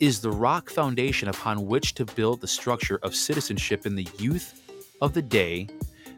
is 0.00 0.20
the 0.20 0.30
rock 0.30 0.70
foundation 0.70 1.28
upon 1.28 1.66
which 1.66 1.94
to 1.94 2.06
build 2.06 2.40
the 2.40 2.48
structure 2.48 2.98
of 3.02 3.14
citizenship 3.14 3.84
in 3.84 3.94
the 3.94 4.08
youth 4.18 4.62
of 5.02 5.12
the 5.12 5.22
day 5.22 5.68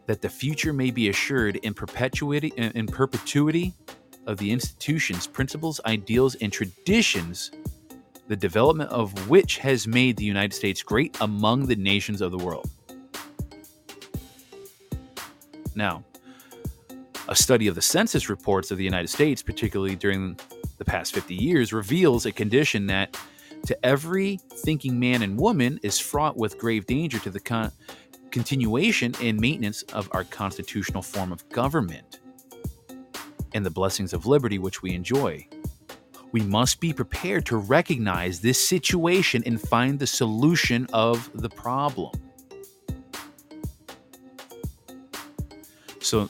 that 0.07 0.23
the 0.23 0.29
future 0.29 0.73
may 0.73 0.91
be 0.91 1.09
assured 1.09 1.57
in 1.57 1.75
perpetuity 1.75 2.53
in 2.57 2.87
perpetuity 2.87 3.75
of 4.27 4.39
the 4.39 4.51
institutions 4.53 5.27
principles 5.27 5.81
ideals 5.85 6.37
and 6.37 6.53
traditions 6.53 7.51
the 8.29 8.37
development 8.37 8.89
of 8.91 9.29
which 9.29 9.59
has 9.59 9.89
made 9.89 10.17
the 10.17 10.25
united 10.25 10.55
states 10.55 10.81
great 10.83 11.17
among 11.21 11.67
the 11.67 11.77
nations 11.77 12.21
of 12.21 12.31
the 12.31 12.39
world. 12.39 12.71
Now 15.75 16.05
a 17.29 17.35
study 17.35 17.67
of 17.67 17.75
the 17.75 17.83
census 17.83 18.29
reports 18.29 18.71
of 18.71 18.79
the 18.79 18.85
united 18.85 19.09
states 19.09 19.43
particularly 19.43 19.97
during 19.97 20.39
the 20.79 20.85
past 20.85 21.15
50 21.15 21.35
years 21.35 21.73
reveals 21.73 22.27
a 22.27 22.33
condition 22.33 22.87
that 22.87 23.17
to 23.67 23.87
every 23.87 24.39
thinking 24.65 24.99
man 24.99 25.23
and 25.23 25.39
woman 25.39 25.79
is 25.83 25.99
fraught 25.99 26.37
with 26.37 26.59
grave 26.59 26.87
danger 26.87 27.19
to 27.21 27.31
the 27.31 27.41
con- 27.41 27.73
continuation 28.31 29.15
and 29.21 29.39
maintenance 29.41 29.83
of 29.95 30.09
our 30.13 30.25
constitutional 30.25 31.03
form 31.03 31.33
of 31.33 31.49
government 31.51 32.21
and 33.55 33.65
the 33.65 33.71
blessings 33.71 34.13
of 34.13 34.27
liberty 34.27 34.59
which 34.59 34.83
we 34.83 34.95
enjoy. 34.95 35.47
We 36.33 36.41
must 36.41 36.81
be 36.81 36.93
prepared 36.95 37.45
to 37.47 37.59
recognize 37.59 38.41
this 38.41 38.59
situation 38.59 39.43
and 39.45 39.61
find 39.61 39.99
the 39.99 40.07
solution 40.07 40.87
of 40.93 41.31
the 41.35 41.51
problem. 41.51 42.13
So, 46.01 46.29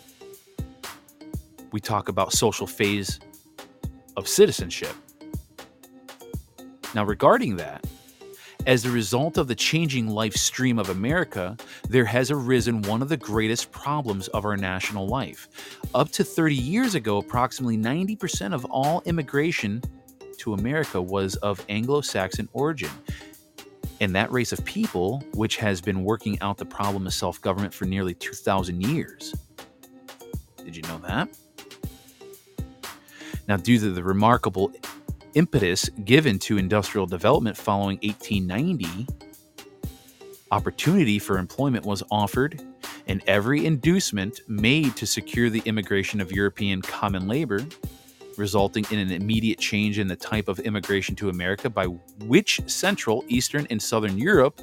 we 1.70 1.80
talk 1.80 2.08
about 2.08 2.32
social 2.32 2.66
phase 2.66 3.20
of 4.16 4.28
citizenship 4.28 4.94
now, 6.94 7.04
regarding 7.04 7.56
that, 7.56 7.84
As 8.66 8.84
a 8.84 8.92
result 8.92 9.38
of 9.38 9.48
the 9.48 9.56
changing 9.56 10.08
life 10.08 10.34
stream 10.34 10.78
of 10.78 10.90
America, 10.90 11.56
there 11.88 12.04
has 12.04 12.30
arisen 12.30 12.82
one 12.82 13.02
of 13.02 13.08
the 13.08 13.16
greatest 13.16 13.72
problems 13.72 14.28
of 14.28 14.44
our 14.44 14.56
national 14.56 15.08
life. 15.08 15.48
Up 15.94 16.10
to 16.12 16.22
30 16.22 16.54
years 16.54 16.94
ago, 16.94 17.18
approximately 17.18 17.76
90% 17.76 18.54
of 18.54 18.64
all 18.66 19.02
immigration 19.04 19.82
to 20.38 20.54
America 20.54 21.02
was 21.02 21.34
of 21.36 21.64
Anglo 21.68 22.02
Saxon 22.02 22.48
origin. 22.52 22.90
And 24.00 24.14
that 24.14 24.30
race 24.30 24.52
of 24.52 24.64
people, 24.64 25.24
which 25.34 25.56
has 25.56 25.80
been 25.80 26.04
working 26.04 26.40
out 26.40 26.56
the 26.58 26.64
problem 26.66 27.06
of 27.08 27.14
self 27.14 27.40
government 27.40 27.74
for 27.74 27.86
nearly 27.86 28.14
2,000 28.14 28.80
years. 28.80 29.34
Did 30.64 30.76
you 30.76 30.82
know 30.82 30.98
that? 30.98 31.28
Now, 33.48 33.56
due 33.56 33.78
to 33.80 33.90
the 33.90 34.04
remarkable 34.04 34.72
impetus 35.34 35.88
given 36.04 36.38
to 36.40 36.58
industrial 36.58 37.06
development 37.06 37.56
following 37.56 37.98
1890, 38.02 39.06
opportunity 40.50 41.18
for 41.18 41.38
employment 41.38 41.84
was 41.84 42.02
offered, 42.10 42.60
and 43.06 43.22
every 43.26 43.66
inducement 43.66 44.40
made 44.48 44.94
to 44.96 45.06
secure 45.06 45.50
the 45.50 45.62
immigration 45.64 46.20
of 46.20 46.30
European 46.30 46.82
common 46.82 47.26
labor, 47.26 47.64
resulting 48.36 48.84
in 48.90 48.98
an 48.98 49.10
immediate 49.10 49.58
change 49.58 49.98
in 49.98 50.06
the 50.06 50.16
type 50.16 50.48
of 50.48 50.58
immigration 50.60 51.14
to 51.16 51.28
America 51.28 51.68
by 51.68 51.86
which 52.26 52.60
Central, 52.66 53.24
Eastern, 53.28 53.66
and 53.70 53.82
Southern 53.82 54.16
Europe 54.18 54.60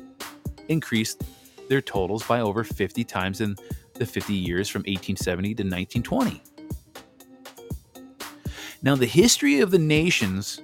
increased 0.70 1.24
their 1.68 1.82
totals 1.82 2.24
by 2.24 2.42
over 2.42 2.64
50 2.64 3.04
times 3.04 3.42
in 3.42 3.56
the 3.94 4.06
50 4.06 4.34
years 4.34 4.70
from 4.70 4.80
1870 4.82 5.56
to 5.56 5.64
1920. 5.64 6.42
Now, 8.81 8.95
the 8.95 9.05
history 9.05 9.59
of 9.59 9.71
the 9.71 9.79
nations 9.79 10.62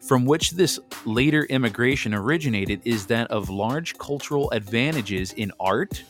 from 0.00 0.24
which 0.24 0.52
this 0.52 0.78
later 1.04 1.44
immigration 1.44 2.14
originated 2.14 2.80
is 2.84 3.06
that 3.06 3.28
of 3.28 3.50
large 3.50 3.98
cultural 3.98 4.50
advantages 4.52 5.32
in 5.32 5.50
art, 5.58 6.04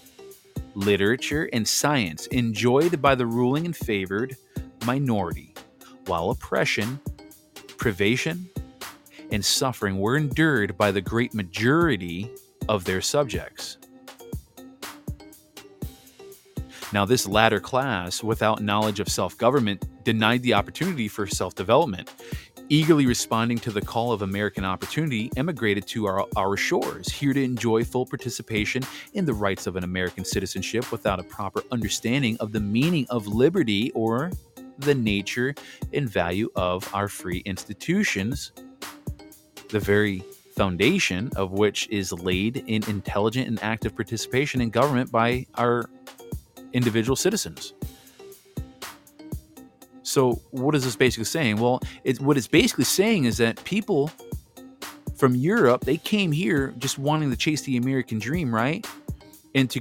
literature, 0.74 1.48
and 1.52 1.66
science 1.66 2.26
enjoyed 2.26 3.00
by 3.00 3.14
the 3.14 3.26
ruling 3.26 3.64
and 3.64 3.74
favored 3.74 4.36
minority, 4.84 5.54
while 6.06 6.30
oppression, 6.30 7.00
privation, 7.78 8.50
and 9.32 9.42
suffering 9.42 9.98
were 9.98 10.18
endured 10.18 10.76
by 10.76 10.90
the 10.90 11.00
great 11.00 11.32
majority 11.32 12.30
of 12.68 12.84
their 12.84 13.00
subjects. 13.00 13.78
Now, 16.92 17.04
this 17.04 17.26
latter 17.28 17.60
class, 17.60 18.22
without 18.22 18.60
knowledge 18.62 18.98
of 18.98 19.08
self 19.08 19.38
government, 19.38 19.84
denied 20.04 20.42
the 20.42 20.54
opportunity 20.54 21.06
for 21.06 21.26
self 21.26 21.54
development. 21.54 22.12
Eagerly 22.68 23.06
responding 23.06 23.58
to 23.58 23.70
the 23.70 23.80
call 23.80 24.12
of 24.12 24.22
American 24.22 24.64
opportunity, 24.64 25.30
emigrated 25.36 25.86
to 25.88 26.06
our, 26.06 26.26
our 26.36 26.56
shores, 26.56 27.08
here 27.08 27.32
to 27.32 27.42
enjoy 27.42 27.82
full 27.84 28.06
participation 28.06 28.82
in 29.14 29.24
the 29.24 29.34
rights 29.34 29.66
of 29.66 29.76
an 29.76 29.84
American 29.84 30.24
citizenship 30.24 30.90
without 30.92 31.18
a 31.18 31.24
proper 31.24 31.62
understanding 31.72 32.36
of 32.38 32.52
the 32.52 32.60
meaning 32.60 33.06
of 33.10 33.26
liberty 33.26 33.90
or 33.92 34.30
the 34.78 34.94
nature 34.94 35.54
and 35.92 36.08
value 36.08 36.48
of 36.56 36.88
our 36.94 37.08
free 37.08 37.38
institutions, 37.38 38.52
the 39.68 39.80
very 39.80 40.22
foundation 40.56 41.30
of 41.36 41.52
which 41.52 41.88
is 41.88 42.12
laid 42.12 42.58
in 42.66 42.82
intelligent 42.88 43.48
and 43.48 43.62
active 43.62 43.94
participation 43.94 44.60
in 44.60 44.70
government 44.70 45.10
by 45.10 45.46
our 45.54 45.88
individual 46.72 47.16
citizens. 47.16 47.74
So, 50.02 50.40
what 50.50 50.74
is 50.74 50.84
this 50.84 50.96
basically 50.96 51.24
saying? 51.24 51.56
Well, 51.56 51.80
what 52.18 52.36
it's 52.36 52.48
basically 52.48 52.84
saying 52.84 53.24
is 53.24 53.36
that 53.36 53.62
people 53.64 54.10
from 55.14 55.34
Europe 55.34 55.84
they 55.84 55.98
came 55.98 56.32
here 56.32 56.74
just 56.78 56.98
wanting 56.98 57.30
to 57.30 57.36
chase 57.36 57.62
the 57.62 57.76
American 57.76 58.18
dream, 58.18 58.52
right? 58.52 58.86
And 59.54 59.70
to, 59.70 59.80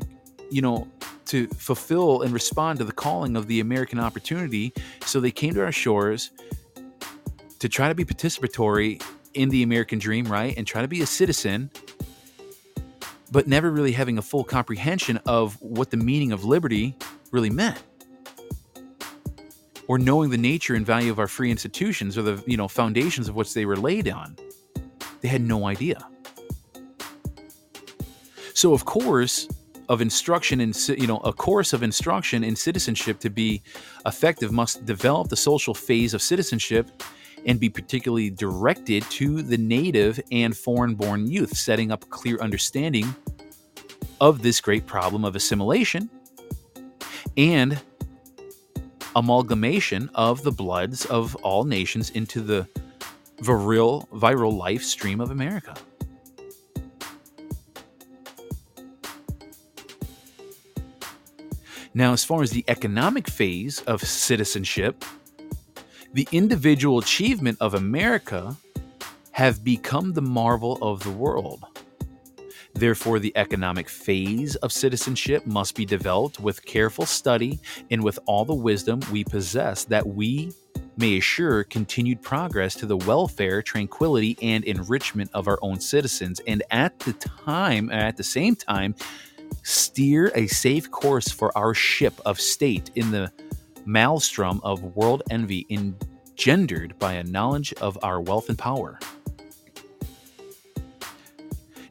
you 0.52 0.62
know, 0.62 0.88
to 1.28 1.48
fulfill 1.48 2.24
and 2.24 2.34
respond 2.34 2.80
to 2.80 2.86
the 2.86 2.92
calling 2.92 3.36
of 3.36 3.48
the 3.48 3.60
American 3.60 4.00
opportunity. 4.00 4.74
So 5.06 5.20
they 5.20 5.32
came 5.32 5.54
to 5.54 5.64
our 5.64 5.72
shores 5.72 6.32
to 7.60 7.70
try 7.70 7.88
to 7.88 7.96
be 7.96 8.04
participatory 8.04 9.02
in 9.34 9.50
the 9.50 9.64
American 9.64 10.00
dream, 10.00 10.26
right? 10.26 10.58
And 10.58 10.66
try 10.66 10.82
to 10.82 10.88
be 10.88 11.02
a 11.02 11.06
citizen 11.06 11.70
but 13.32 13.48
never 13.48 13.72
really 13.72 13.92
having 13.92 14.18
a 14.18 14.22
full 14.22 14.44
comprehension 14.44 15.18
of 15.26 15.60
what 15.62 15.92
the 15.92 15.98
meaning 15.98 16.32
of 16.32 16.44
liberty 16.44 16.96
really 17.32 17.50
meant. 17.50 17.82
Or 19.88 19.98
knowing 19.98 20.30
the 20.30 20.38
nature 20.38 20.76
and 20.76 20.86
value 20.86 21.12
of 21.12 21.20
our 21.20 21.28
free 21.28 21.50
institutions 21.50 22.18
or 22.18 22.22
the 22.22 22.44
you 22.46 22.58
know 22.58 22.68
foundations 22.68 23.28
of 23.28 23.36
which 23.36 23.54
they 23.54 23.66
were 23.66 23.78
laid 23.78 24.08
on. 24.10 24.36
They 25.22 25.28
had 25.28 25.42
no 25.42 25.66
idea. 25.66 26.08
So 28.54 28.74
of 28.74 28.86
course 28.86 29.48
of 29.90 30.02
instruction 30.02 30.62
in 30.62 30.74
you 30.98 31.08
know 31.08 31.18
a 31.18 31.34
course 31.34 31.74
of 31.74 31.82
instruction 31.82 32.44
in 32.44 32.56
citizenship 32.56 33.20
to 33.20 33.30
be 33.30 33.64
effective 34.06 34.52
must 34.52 34.86
develop 34.86 35.30
the 35.30 35.36
social 35.36 35.74
phase 35.74 36.14
of 36.14 36.22
citizenship 36.22 36.92
and 37.46 37.60
be 37.60 37.70
particularly 37.70 38.30
directed 38.30 39.04
to 39.12 39.42
the 39.42 39.58
native 39.58 40.20
and 40.32 40.56
foreign 40.56 40.96
born 40.96 41.28
youth, 41.28 41.56
setting 41.56 41.92
up 41.92 42.04
a 42.04 42.08
clear 42.08 42.38
understanding 42.40 43.16
of 44.22 44.42
this 44.42 44.60
great 44.62 44.86
problem 44.86 45.24
of 45.24 45.36
assimilation 45.36 46.10
and 47.38 47.80
amalgamation 49.16 50.10
of 50.14 50.44
the 50.44 50.52
bloods 50.52 51.06
of 51.06 51.36
all 51.38 51.64
nations 51.64 52.10
into 52.12 52.42
the 52.42 52.68
virile, 53.42 54.08
viral 54.14 54.56
life 54.56 54.84
stream 54.84 55.22
of 55.22 55.32
America. 55.32 55.74
Now, 61.94 62.14
as 62.14 62.24
far 62.24 62.44
as 62.44 62.52
the 62.52 62.64
economic 62.68 63.28
phase 63.28 63.82
of 63.82 64.02
citizenship, 64.04 65.04
the 66.14 66.28
individual 66.32 67.00
achievement 67.00 67.58
of 67.62 67.74
America 67.76 68.56
have 69.32 69.64
become 69.64 70.14
the 70.14 70.22
marvel 70.22 70.78
of 70.82 71.04
the 71.04 71.12
world. 71.12 71.64
Therefore, 72.74 73.20
the 73.20 73.34
economic 73.36 73.90
phase 73.90 74.56
of 74.58 74.72
citizenship 74.72 75.46
must 75.46 75.76
be 75.76 75.86
developed 75.86 76.40
with 76.40 76.66
careful 76.66 77.06
study 77.06 77.60
and 77.90 78.04
with 78.04 78.20
all 78.26 78.46
the 78.46 78.54
wisdom 78.54 79.02
we 79.12 79.24
possess 79.24 79.84
that 79.86 80.08
we 80.08 80.52
may 80.98 81.18
assure 81.18 81.64
continued 81.64 82.22
progress 82.22 82.76
to 82.76 82.86
the 82.86 82.98
welfare, 82.98 83.62
tranquility, 83.62 84.38
and 84.42 84.64
enrichment 84.66 85.30
of 85.34 85.48
our 85.48 85.58
own 85.62 85.80
citizens, 85.80 86.42
and 86.46 86.62
at 86.72 86.98
the 87.00 87.14
time, 87.14 87.90
at 87.92 88.18
the 88.18 88.24
same 88.24 88.56
time, 88.56 88.94
steer 89.64 90.32
a 90.36 90.48
safe 90.48 90.92
course 90.92 91.30
for 91.30 91.58
our 91.58 91.74
ship 91.74 92.14
of 92.26 92.40
state 92.40 92.92
in 92.96 93.12
the 93.12 93.32
maelstrom 93.90 94.62
of 94.64 94.84
world 94.96 95.24
envy 95.32 95.66
engendered 95.72 96.98
by 97.00 97.14
a 97.14 97.24
knowledge 97.24 97.74
of 97.82 97.98
our 98.04 98.22
wealth 98.22 98.48
and 98.50 98.58
power. 98.58 99.00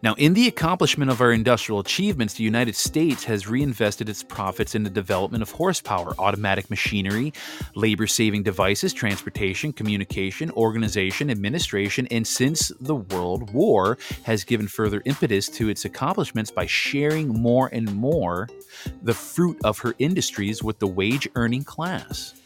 Now, 0.09 0.15
in 0.15 0.33
the 0.33 0.49
accomplishment 0.49 1.11
of 1.11 1.21
our 1.21 1.33
industrial 1.33 1.81
achievements, 1.81 2.33
the 2.33 2.43
United 2.43 2.75
States 2.75 3.25
has 3.25 3.47
reinvested 3.47 4.09
its 4.09 4.23
profits 4.23 4.75
in 4.75 4.83
the 4.83 4.89
development 4.89 5.43
of 5.43 5.51
horsepower, 5.51 6.15
automatic 6.19 6.71
machinery, 6.71 7.35
labor 7.75 8.07
saving 8.07 8.43
devices, 8.43 8.95
transportation, 8.95 9.71
communication, 9.71 10.51
organization, 10.53 11.29
administration, 11.29 12.09
and 12.11 12.27
since 12.27 12.73
the 12.81 12.95
World 12.95 13.53
War, 13.53 13.99
has 14.23 14.45
given 14.45 14.67
further 14.67 15.03
impetus 15.05 15.47
to 15.51 15.69
its 15.69 15.85
accomplishments 15.85 16.51
by 16.51 16.65
sharing 16.65 17.29
more 17.29 17.69
and 17.71 17.95
more 17.95 18.49
the 19.03 19.13
fruit 19.13 19.59
of 19.63 19.79
her 19.81 19.95
industries 19.99 20.63
with 20.63 20.79
the 20.79 20.87
wage 20.87 21.29
earning 21.35 21.65
class. 21.65 22.38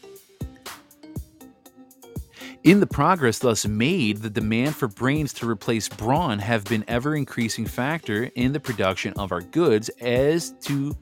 In 2.63 2.79
the 2.79 2.87
progress 2.87 3.39
thus 3.39 3.67
made, 3.67 4.17
the 4.17 4.29
demand 4.29 4.77
for 4.77 4.87
brains 4.87 5.33
to 5.33 5.49
replace 5.49 5.89
brawn 5.89 6.39
have 6.39 6.63
been 6.63 6.85
ever 6.87 7.13
increasing 7.13 7.65
factor 7.65 8.31
in 8.35 8.53
the 8.53 8.59
production 8.59 9.11
of 9.17 9.33
our 9.33 9.41
goods 9.41 9.89
as 9.99 10.51
to 10.61 10.95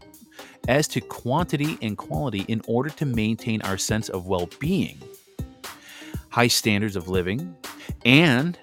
as 0.67 0.87
to 0.87 1.01
quantity 1.01 1.77
and 1.83 1.99
quality 1.99 2.45
in 2.47 2.63
order 2.67 2.89
to 2.89 3.05
maintain 3.05 3.61
our 3.61 3.77
sense 3.77 4.09
of 4.09 4.25
well-being, 4.25 4.97
high 6.29 6.47
standards 6.47 6.95
of 6.95 7.09
living, 7.09 7.55
and 8.05 8.57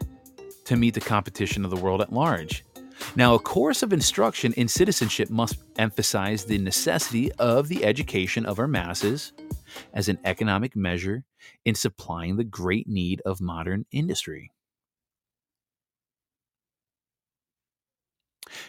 to 0.65 0.75
meet 0.75 0.95
the 0.95 1.01
competition 1.01 1.65
of 1.65 1.71
the 1.71 1.77
world 1.77 2.01
at 2.01 2.13
large. 2.13 2.65
Now, 3.15 3.35
a 3.35 3.39
course 3.39 3.85
of 3.85 3.93
instruction 3.93 4.53
in 4.55 4.67
citizenship 4.67 5.31
must 5.31 5.63
emphasize 5.79 6.45
the 6.45 6.59
necessity 6.59 7.31
of 7.35 7.69
the 7.69 7.85
education 7.85 8.45
of 8.45 8.59
our 8.59 8.67
masses 8.67 9.33
as 9.93 10.09
an 10.09 10.19
economic 10.25 10.77
measure 10.77 11.25
in 11.65 11.75
supplying 11.75 12.37
the 12.37 12.45
great 12.45 12.89
need 12.89 13.21
of 13.25 13.41
modern 13.41 13.87
industry. 13.93 14.51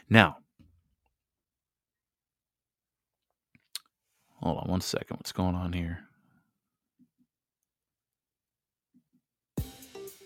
Now, 0.09 0.37
hold 4.41 4.57
on 4.57 4.69
one 4.69 4.81
second. 4.81 5.17
What's 5.17 5.31
going 5.31 5.55
on 5.55 5.73
here? 5.73 5.99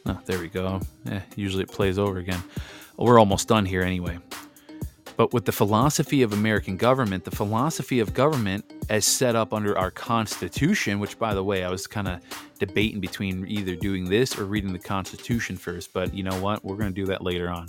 Oh, 0.06 0.19
there 0.26 0.39
we 0.39 0.50
go. 0.50 0.82
Eh, 1.10 1.22
usually 1.36 1.63
it 1.63 1.72
plays 1.72 1.98
over 1.98 2.17
again. 2.17 2.43
We're 2.98 3.19
almost 3.19 3.48
done 3.48 3.65
here 3.65 3.82
anyway. 3.84 4.19
But 5.15 5.34
with 5.34 5.45
the 5.45 5.52
philosophy 5.52 6.21
of 6.23 6.34
American 6.34 6.78
government, 6.78 7.23
the 7.23 7.32
philosophy 7.32 7.99
of 7.99 8.13
government 8.13 8.65
as 8.89 9.06
set 9.06 9.36
up 9.36 9.54
under 9.54 9.78
our 9.78 9.91
Constitution, 9.91 10.99
which, 10.99 11.19
by 11.19 11.34
the 11.34 11.43
way, 11.43 11.63
I 11.63 11.69
was 11.69 11.88
kind 11.88 12.08
of 12.08 12.19
debating 12.60 12.99
between 12.99 13.47
either 13.47 13.76
doing 13.76 14.06
this 14.06 14.38
or 14.38 14.45
reading 14.45 14.73
the 14.73 14.80
Constitution 14.80 15.56
first, 15.56 15.93
but 15.93 16.13
you 16.13 16.23
know 16.23 16.39
what? 16.41 16.63
We're 16.65 16.78
going 16.78 16.93
to 16.93 17.02
do 17.02 17.06
that 17.08 17.23
later 17.23 17.49
on. 17.49 17.67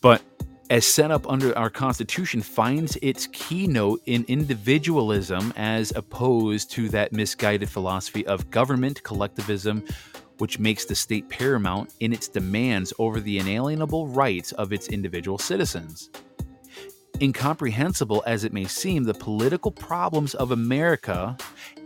But 0.00 0.22
as 0.70 0.86
set 0.86 1.10
up 1.10 1.28
under 1.28 1.56
our 1.58 1.68
Constitution, 1.68 2.40
finds 2.40 2.96
its 3.02 3.26
keynote 3.26 4.00
in 4.06 4.24
individualism 4.26 5.52
as 5.56 5.92
opposed 5.94 6.70
to 6.72 6.88
that 6.88 7.12
misguided 7.12 7.68
philosophy 7.68 8.26
of 8.26 8.50
government 8.50 9.02
collectivism, 9.02 9.84
which 10.42 10.58
makes 10.58 10.84
the 10.84 10.94
state 10.96 11.28
paramount 11.28 11.94
in 12.00 12.12
its 12.12 12.26
demands 12.26 12.92
over 12.98 13.20
the 13.20 13.38
inalienable 13.38 14.08
rights 14.08 14.50
of 14.50 14.72
its 14.72 14.88
individual 14.88 15.38
citizens. 15.38 16.10
Incomprehensible 17.20 18.24
as 18.26 18.42
it 18.42 18.52
may 18.52 18.64
seem, 18.64 19.04
the 19.04 19.14
political 19.14 19.70
problems 19.70 20.34
of 20.34 20.50
America 20.50 21.36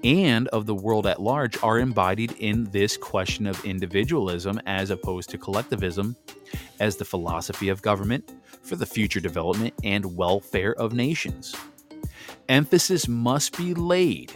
and 0.02 0.48
of 0.48 0.64
the 0.64 0.74
world 0.74 1.06
at 1.06 1.20
large 1.20 1.62
are 1.62 1.78
embodied 1.78 2.32
in 2.38 2.64
this 2.70 2.96
question 2.96 3.46
of 3.46 3.62
individualism 3.66 4.58
as 4.64 4.88
opposed 4.88 5.28
to 5.28 5.36
collectivism 5.36 6.16
as 6.80 6.96
the 6.96 7.04
philosophy 7.04 7.68
of 7.68 7.82
government 7.82 8.36
for 8.62 8.76
the 8.76 8.86
future 8.86 9.20
development 9.20 9.74
and 9.84 10.16
welfare 10.16 10.72
of 10.76 10.94
nations. 10.94 11.54
Emphasis 12.48 13.06
must 13.06 13.54
be 13.58 13.74
laid 13.74 14.32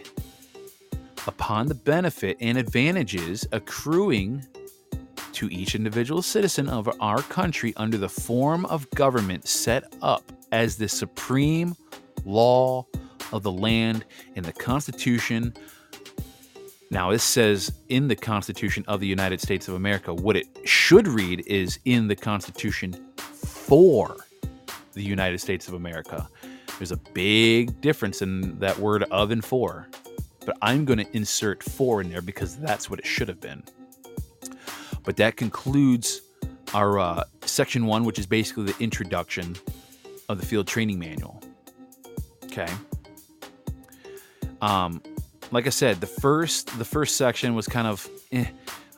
upon 1.27 1.67
the 1.67 1.75
benefit 1.75 2.37
and 2.41 2.59
advantages 2.59 3.47
accruing 3.53 4.47
to 5.33 5.49
each 5.51 5.75
individual 5.75 6.23
citizen 6.23 6.69
of 6.69 6.89
our 7.01 7.23
country 7.23 7.73
under 7.77 7.97
the 7.97 8.09
form 8.09 8.67
of 8.67 8.89
government 8.91 9.47
set 9.47 9.85
up 10.03 10.33
as 10.53 10.77
the 10.77 10.89
supreme 10.89 11.75
law 12.25 12.85
of 13.33 13.43
the 13.43 13.53
land 13.53 14.05
in 14.35 14.43
the 14.43 14.53
Constitution. 14.53 15.55
Now, 16.91 17.13
this 17.13 17.23
says 17.23 17.73
in 17.89 18.09
the 18.09 18.17
Constitution 18.17 18.85
of 18.89 19.01
the 19.01 19.07
United 19.07 19.41
States 19.41 19.69
of 19.69 19.75
America. 19.75 20.13
What 20.13 20.37
it 20.37 20.47
should 20.65 21.07
read 21.07 21.45
is 21.47 21.79
in 21.85 22.09
the 22.09 22.17
Constitution 22.17 22.95
for 23.17 24.17
the 24.95 25.03
United 25.03 25.41
States 25.41 25.69
of 25.69 25.75
America. 25.75 26.29
There's 26.79 26.93
a 26.93 26.97
big 27.15 27.81
difference 27.81 28.23
in 28.23 28.59
that 28.59 28.79
word 28.79 29.05
of 29.05 29.31
and 29.31 29.45
for 29.45 29.89
but 30.51 30.59
I'm 30.63 30.85
going 30.85 30.99
to 30.99 31.17
insert 31.17 31.63
four 31.63 32.01
in 32.01 32.11
there 32.11 32.21
because 32.21 32.57
that's 32.57 32.91
what 32.91 32.99
it 32.99 33.07
should 33.07 33.29
have 33.29 33.41
been. 33.41 33.63
But 35.05 35.17
that 35.19 35.37
concludes 35.37 36.23
our 36.75 36.99
uh, 36.99 37.23
section 37.43 37.87
one, 37.87 38.03
which 38.03 38.19
is 38.19 38.27
basically 38.27 38.65
the 38.65 38.75
introduction 38.83 39.55
of 40.29 40.41
the 40.41 40.45
field 40.45 40.67
training 40.67 40.99
manual. 40.99 41.41
Okay. 42.47 42.67
Um, 44.61 45.01
like 45.53 45.69
I 45.69 45.71
said, 45.71 46.01
the 46.01 46.09
first 46.09 46.77
the 46.77 46.85
first 46.85 47.15
section 47.15 47.55
was 47.55 47.69
kind 47.69 47.87
of, 47.87 48.09
eh. 48.33 48.47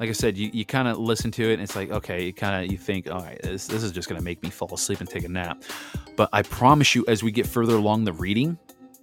like 0.00 0.08
I 0.08 0.12
said, 0.12 0.38
you, 0.38 0.48
you 0.54 0.64
kind 0.64 0.88
of 0.88 0.96
listen 0.96 1.30
to 1.32 1.50
it 1.50 1.52
and 1.52 1.62
it's 1.62 1.76
like, 1.76 1.90
okay, 1.90 2.24
you 2.24 2.32
kind 2.32 2.64
of 2.64 2.72
you 2.72 2.78
think, 2.78 3.10
all 3.10 3.20
right, 3.20 3.38
this 3.42 3.66
this 3.66 3.82
is 3.82 3.92
just 3.92 4.08
gonna 4.08 4.22
make 4.22 4.42
me 4.42 4.48
fall 4.48 4.72
asleep 4.72 5.00
and 5.00 5.08
take 5.08 5.24
a 5.24 5.28
nap. 5.28 5.62
But 6.16 6.30
I 6.32 6.40
promise 6.40 6.94
you, 6.94 7.04
as 7.08 7.22
we 7.22 7.30
get 7.30 7.46
further 7.46 7.74
along 7.74 8.04
the 8.04 8.14
reading, 8.14 8.56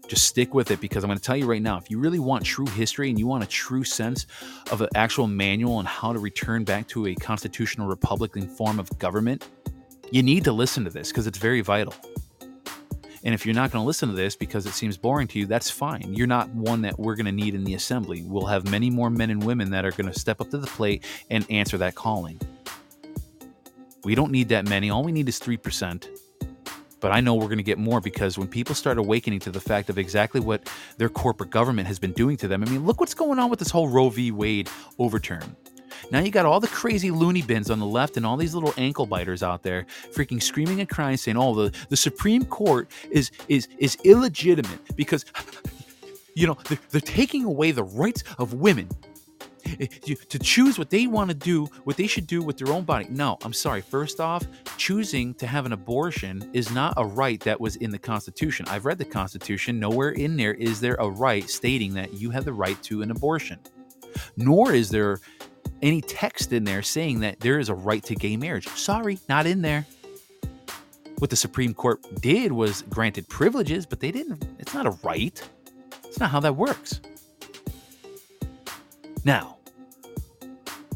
just 0.10 0.26
stick 0.26 0.54
with 0.54 0.72
it 0.72 0.82
because 0.82 1.04
I'm 1.04 1.08
going 1.08 1.20
to 1.20 1.24
tell 1.24 1.38
you 1.38 1.46
right 1.46 1.62
now 1.62 1.78
if 1.78 1.90
you 1.90 2.00
really 2.00 2.20
want 2.20 2.44
true 2.44 2.66
history 2.66 3.10
and 3.10 3.20
you 3.20 3.28
want 3.28 3.44
a 3.44 3.48
true 3.48 3.84
sense 3.84 4.26
of 4.72 4.82
an 4.82 4.90
actual 4.96 5.28
manual 5.28 5.76
on 5.76 5.86
how 5.86 6.12
to 6.12 6.20
return 6.20 6.64
back 6.64 6.88
to 6.90 7.08
a 7.08 7.16
constitutional 7.16 7.88
republican 7.88 8.48
form 8.48 8.80
of 8.80 8.90
government, 8.98 9.48
you 10.12 10.24
need 10.24 10.44
to 10.44 10.52
listen 10.52 10.84
to 10.84 10.90
this 10.90 11.10
because 11.10 11.28
it's 11.28 11.38
very 11.38 11.62
vital. 11.62 11.94
And 13.24 13.34
if 13.34 13.46
you're 13.46 13.56
not 13.56 13.72
going 13.72 13.84
to 13.84 13.86
listen 13.86 14.10
to 14.10 14.16
this 14.16 14.36
because 14.36 14.66
it 14.66 14.72
seems 14.72 14.98
boring 14.98 15.28
to 15.28 15.40
you, 15.40 15.46
that's 15.46 15.70
fine. 15.70 16.14
You're 16.14 16.28
not 16.28 16.50
one 16.50 16.82
that 16.84 16.98
we're 16.98 17.16
going 17.16 17.26
to 17.26 17.32
need 17.32 17.54
in 17.54 17.64
the 17.64 17.74
assembly. 17.74 18.24
We'll 18.24 18.46
have 18.46 18.70
many 18.70 18.90
more 18.90 19.10
men 19.10 19.30
and 19.30 19.44
women 19.44 19.70
that 19.72 19.86
are 19.86 19.92
going 19.92 20.12
to 20.12 20.18
step 20.18 20.42
up 20.42 20.50
to 20.52 20.58
the 20.58 20.68
plate 20.68 21.04
and 21.30 21.46
answer 21.50 21.78
that 21.80 21.96
calling. 21.96 22.40
We 24.04 24.16
don't 24.16 24.32
need 24.32 24.50
that 24.50 24.68
many. 24.68 24.90
All 24.90 25.04
we 25.04 25.12
need 25.12 25.28
is 25.28 25.40
3%. 25.40 26.08
But 27.00 27.12
I 27.12 27.22
know 27.22 27.36
we're 27.36 27.46
going 27.46 27.58
to 27.58 27.64
get 27.64 27.78
more 27.78 28.02
because 28.02 28.38
when 28.38 28.48
people 28.48 28.76
start 28.76 28.98
awakening 28.98 29.40
to 29.42 29.52
the 29.52 29.60
fact 29.60 29.90
of 29.90 29.98
exactly 29.98 30.42
what 30.42 30.70
their 30.98 31.10
corporate 31.10 31.50
government 31.50 31.88
has 31.88 32.00
been 32.00 32.12
doing 32.14 32.38
to 32.38 32.48
them, 32.48 32.64
I 32.64 32.66
mean, 32.70 32.86
look 32.86 33.00
what's 33.00 33.14
going 33.14 33.40
on 33.40 33.50
with 33.50 33.60
this 33.60 33.72
whole 33.72 33.88
Roe 33.88 34.10
v. 34.10 34.32
Wade 34.32 34.70
overturn. 34.98 35.56
Now 36.12 36.20
you 36.20 36.32
got 36.32 36.46
all 36.46 36.60
the 36.60 36.68
crazy 36.68 37.12
loony 37.12 37.42
bins 37.42 37.70
on 37.70 37.80
the 37.80 37.86
left 37.86 38.18
and 38.18 38.26
all 38.26 38.38
these 38.38 38.56
little 38.56 38.74
ankle 38.78 39.06
biters 39.06 39.44
out 39.44 39.64
there 39.64 39.86
freaking 40.14 40.42
screaming 40.42 40.80
and 40.80 40.90
crying 40.90 41.18
saying, 41.18 41.38
"Oh, 41.38 41.54
the, 41.54 41.76
the 41.90 41.98
Supreme 41.98 42.46
Court 42.46 42.90
is 43.12 43.32
is 43.48 43.68
is 43.78 43.98
illegitimate 44.04 44.96
because 44.96 45.26
you 46.40 46.48
know, 46.48 46.58
they're, 46.70 46.80
they're 46.92 47.02
taking 47.02 47.44
away 47.44 47.72
the 47.72 47.84
rights 47.84 48.24
of 48.38 48.54
women 48.54 48.88
to 49.78 50.40
choose 50.40 50.78
what 50.78 50.90
they 50.90 51.08
want 51.08 51.30
to 51.30 51.36
do, 51.36 51.66
what 51.84 51.98
they 51.98 52.08
should 52.08 52.28
do 52.28 52.42
with 52.42 52.58
their 52.58 52.74
own 52.74 52.84
body. 52.84 53.08
No, 53.10 53.38
I'm 53.44 53.54
sorry. 53.54 53.82
First 53.82 54.20
off, 54.20 54.46
choosing 54.78 55.34
to 55.36 55.48
have 55.48 55.66
an 55.66 55.74
abortion 55.74 56.50
is 56.54 56.72
not 56.72 56.94
a 56.98 57.06
right 57.06 57.40
that 57.42 57.60
was 57.60 57.76
in 57.78 57.92
the 57.92 58.00
Constitution. 58.00 58.66
I've 58.70 58.86
read 58.86 58.98
the 58.98 59.06
Constitution. 59.06 59.80
Nowhere 59.80 60.12
in 60.12 60.38
there 60.38 60.54
is 60.54 60.80
there 60.80 60.96
a 61.00 61.10
right 61.10 61.50
stating 61.50 61.94
that 61.94 62.14
you 62.14 62.30
have 62.32 62.46
the 62.46 62.54
right 62.54 62.82
to 62.84 63.02
an 63.02 63.12
abortion. 63.12 63.60
Nor 64.38 64.74
is 64.74 64.90
there 64.90 65.20
any 65.82 66.02
text 66.02 66.52
in 66.52 66.64
there 66.64 66.82
saying 66.82 67.20
that 67.22 67.40
there 67.40 67.60
is 67.60 67.70
a 67.70 67.76
right 67.76 68.04
to 68.04 68.16
gay 68.16 68.36
marriage. 68.36 68.68
Sorry, 68.68 69.20
not 69.30 69.46
in 69.46 69.62
there. 69.62 69.86
What 71.20 71.30
the 71.30 71.36
Supreme 71.36 71.74
Court 71.74 72.02
did 72.22 72.52
was 72.52 72.82
granted 72.84 73.28
privileges, 73.28 73.86
but 73.86 74.00
they 74.00 74.12
didn't, 74.12 74.44
it's 74.58 74.74
not 74.74 74.86
a 74.86 74.92
right. 75.04 75.50
It's 76.06 76.20
not 76.20 76.32
how 76.32 76.40
that 76.40 76.56
works. 76.56 77.02
Now, 79.26 79.58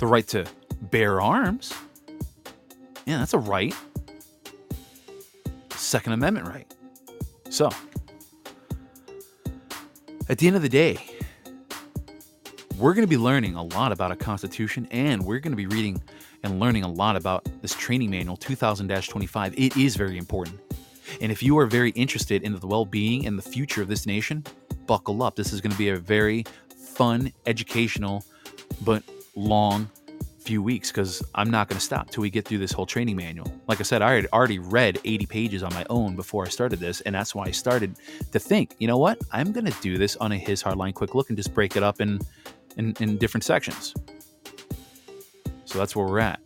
the 0.04 0.08
right 0.08 0.28
to 0.28 0.46
bear 0.92 1.22
arms, 1.22 1.74
yeah, 3.06 3.20
that's 3.20 3.34
a 3.34 3.38
right. 3.38 3.74
Second 5.70 6.12
Amendment 6.12 6.46
right. 6.46 6.74
So, 7.50 7.70
at 10.28 10.40
the 10.40 10.48
end 10.48 10.58
of 10.58 10.62
the 10.62 10.68
day, 10.68 10.98
we're 12.78 12.94
going 12.94 13.08
to 13.08 13.10
be 13.10 13.18
learning 13.18 13.56
a 13.56 13.64
lot 13.64 13.94
about 13.94 14.12
a 14.12 14.18
constitution 14.18 14.90
and 14.92 15.24
we're 15.24 15.40
going 15.40 15.54
to 15.54 15.58
be 15.58 15.68
reading 15.68 16.04
and 16.44 16.60
learning 16.60 16.84
a 16.84 16.92
lot 16.92 17.16
about 17.16 17.48
this 17.62 17.74
training 17.74 18.10
manual 18.10 18.36
2000 18.36 18.90
25. 18.90 19.54
It 19.58 19.78
is 19.78 19.96
very 19.96 20.18
important. 20.18 20.60
And 21.22 21.32
if 21.32 21.42
you 21.42 21.58
are 21.60 21.66
very 21.66 21.92
interested 21.92 22.44
in 22.44 22.60
the 22.60 22.68
well 22.68 22.84
being 22.84 23.26
and 23.26 23.38
the 23.38 23.42
future 23.42 23.82
of 23.82 23.88
this 23.88 24.06
nation, 24.06 24.44
buckle 24.86 25.24
up. 25.24 25.38
This 25.38 25.54
is 25.54 25.62
going 25.62 25.72
to 25.72 25.78
be 25.78 25.90
a 25.90 25.96
very 25.96 26.44
fun, 26.76 27.32
educational, 27.46 28.26
but 28.82 29.02
long 29.36 29.90
few 30.44 30.62
weeks 30.62 30.92
because 30.92 31.24
I'm 31.36 31.50
not 31.50 31.70
going 31.70 31.80
to 31.80 31.84
stop 31.84 32.10
till 32.10 32.22
we 32.22 32.30
get 32.30 32.46
through 32.46 32.58
this 32.58 32.72
whole 32.72 32.86
training 32.86 33.16
manual. 33.16 33.52
Like 33.68 33.80
I 33.80 33.84
said, 33.84 34.02
I 34.02 34.14
had 34.14 34.28
already 34.34 34.60
read 34.60 35.00
80 35.06 35.26
pages 35.26 35.64
on 35.64 35.74
my 35.74 35.86
own 35.90 36.16
before 36.16 36.46
I 36.46 36.50
started 36.50 36.80
this, 36.80 37.02
and 37.02 37.16
that's 37.16 37.34
why 37.34 37.46
I 37.46 37.52
started 37.52 37.96
to 38.32 38.40
think, 38.40 38.76
you 38.78 38.88
know 38.88 38.98
what, 38.98 39.20
I'm 39.32 39.52
going 39.52 39.66
to 39.66 39.82
do 39.82 39.98
this 39.98 40.18
on 40.18 40.34
a 40.34 40.38
his 40.38 40.62
hardline 40.62 40.94
quick 40.94 41.16
look 41.16 41.30
and 41.30 41.38
just 41.38 41.54
break 41.54 41.76
it 41.76 41.84
up 41.84 42.02
in, 42.02 42.20
in 42.78 42.94
in 43.00 43.18
different 43.18 43.44
sections. 43.44 43.94
So 45.66 45.80
that's 45.80 45.96
where 45.96 46.06
we're 46.06 46.20
at. 46.20 46.40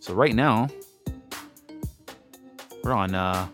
So 0.00 0.12
right 0.12 0.34
now, 0.34 0.68
we're 2.82 2.92
on 2.92 3.14
uh, 3.14 3.48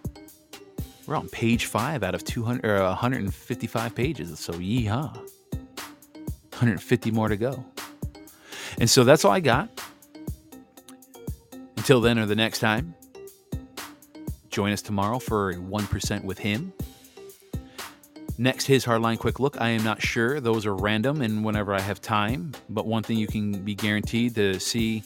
we're 1.07 1.17
on 1.17 1.29
page 1.29 1.67
five 1.67 2.03
out 2.03 2.15
of 2.15 2.25
200 2.25 2.65
or 2.65 2.85
155 2.85 3.95
pages. 3.95 4.39
So 4.39 4.53
yeehaw. 4.55 5.30
150 6.61 7.11
more 7.11 7.29
to 7.29 7.39
go. 7.39 7.65
And 8.79 8.89
so 8.89 9.03
that's 9.03 9.25
all 9.25 9.33
I 9.33 9.41
got. 9.41 9.71
Until 11.79 12.03
then 12.03 12.19
or 12.19 12.27
the 12.27 12.37
next 12.37 12.59
time, 12.59 12.95
join 14.51 14.71
us 14.73 14.83
tomorrow 14.83 15.19
for 15.19 15.55
1% 15.55 16.25
with 16.25 16.39
him. 16.39 16.75
Next, 18.37 18.67
his 18.67 18.85
hardline 18.85 19.19
quick 19.19 19.41
look. 19.41 19.59
I 19.59 19.71
am 19.71 19.83
not 19.83 20.03
sure. 20.03 20.39
Those 20.39 20.67
are 20.67 20.75
random 20.75 21.23
and 21.23 21.43
whenever 21.43 21.75
I 21.75 21.81
have 21.81 22.03
time. 22.03 22.53
But 22.69 22.87
one 22.87 23.03
thing 23.03 23.17
you 23.17 23.27
can 23.27 23.53
be 23.53 23.75
guaranteed 23.75 24.35
to 24.35 24.61
see 24.61 25.03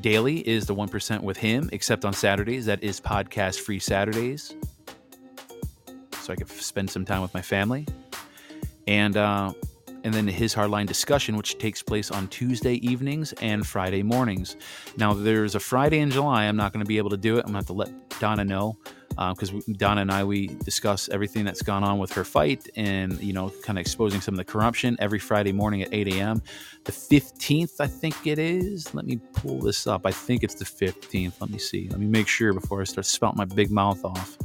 daily 0.00 0.46
is 0.48 0.66
the 0.66 0.74
1% 0.76 1.20
with 1.22 1.36
him, 1.36 1.68
except 1.72 2.04
on 2.04 2.12
Saturdays. 2.12 2.66
That 2.66 2.82
is 2.84 3.00
podcast 3.00 3.60
free 3.60 3.80
Saturdays. 3.80 4.54
So 6.20 6.32
I 6.32 6.36
can 6.36 6.46
spend 6.46 6.88
some 6.88 7.04
time 7.04 7.20
with 7.20 7.34
my 7.34 7.42
family. 7.42 7.86
And 8.86 9.16
uh, 9.16 9.52
and 10.04 10.14
then 10.14 10.28
his 10.28 10.54
hardline 10.54 10.86
discussion, 10.86 11.36
which 11.36 11.58
takes 11.58 11.82
place 11.82 12.10
on 12.10 12.28
Tuesday 12.28 12.74
evenings 12.74 13.32
and 13.40 13.66
Friday 13.66 14.02
mornings. 14.02 14.56
Now, 14.96 15.14
there's 15.14 15.54
a 15.54 15.60
Friday 15.60 15.98
in 15.98 16.10
July. 16.10 16.44
I'm 16.44 16.56
not 16.56 16.72
going 16.72 16.84
to 16.84 16.88
be 16.88 16.98
able 16.98 17.10
to 17.10 17.16
do 17.16 17.36
it. 17.36 17.46
I'm 17.46 17.52
going 17.52 17.54
to 17.54 17.58
have 17.58 17.66
to 17.66 17.72
let 17.72 18.20
Donna 18.20 18.44
know. 18.44 18.76
because 19.16 19.52
uh, 19.52 19.60
Donna 19.76 20.02
and 20.02 20.12
I 20.12 20.24
we 20.24 20.48
discuss 20.64 21.08
everything 21.08 21.44
that's 21.44 21.62
gone 21.62 21.84
on 21.84 21.98
with 21.98 22.12
her 22.12 22.24
fight 22.24 22.68
and 22.76 23.20
you 23.22 23.32
know 23.32 23.50
kind 23.62 23.78
of 23.78 23.80
exposing 23.80 24.20
some 24.20 24.34
of 24.34 24.38
the 24.38 24.44
corruption 24.44 24.96
every 25.00 25.18
Friday 25.20 25.52
morning 25.52 25.82
at 25.82 25.92
8 25.92 26.08
a.m. 26.14 26.42
The 26.84 26.92
15th, 26.92 27.80
I 27.80 27.86
think 27.86 28.26
it 28.26 28.38
is. 28.38 28.94
Let 28.94 29.06
me 29.06 29.18
pull 29.34 29.60
this 29.60 29.86
up. 29.86 30.06
I 30.06 30.10
think 30.10 30.42
it's 30.42 30.54
the 30.56 30.64
15th. 30.64 31.34
Let 31.40 31.50
me 31.50 31.58
see. 31.58 31.88
Let 31.88 32.00
me 32.00 32.06
make 32.06 32.28
sure 32.28 32.52
before 32.52 32.80
I 32.80 32.84
start 32.84 33.06
spouting 33.06 33.38
my 33.38 33.44
big 33.46 33.70
mouth 33.70 34.04
off. 34.04 34.36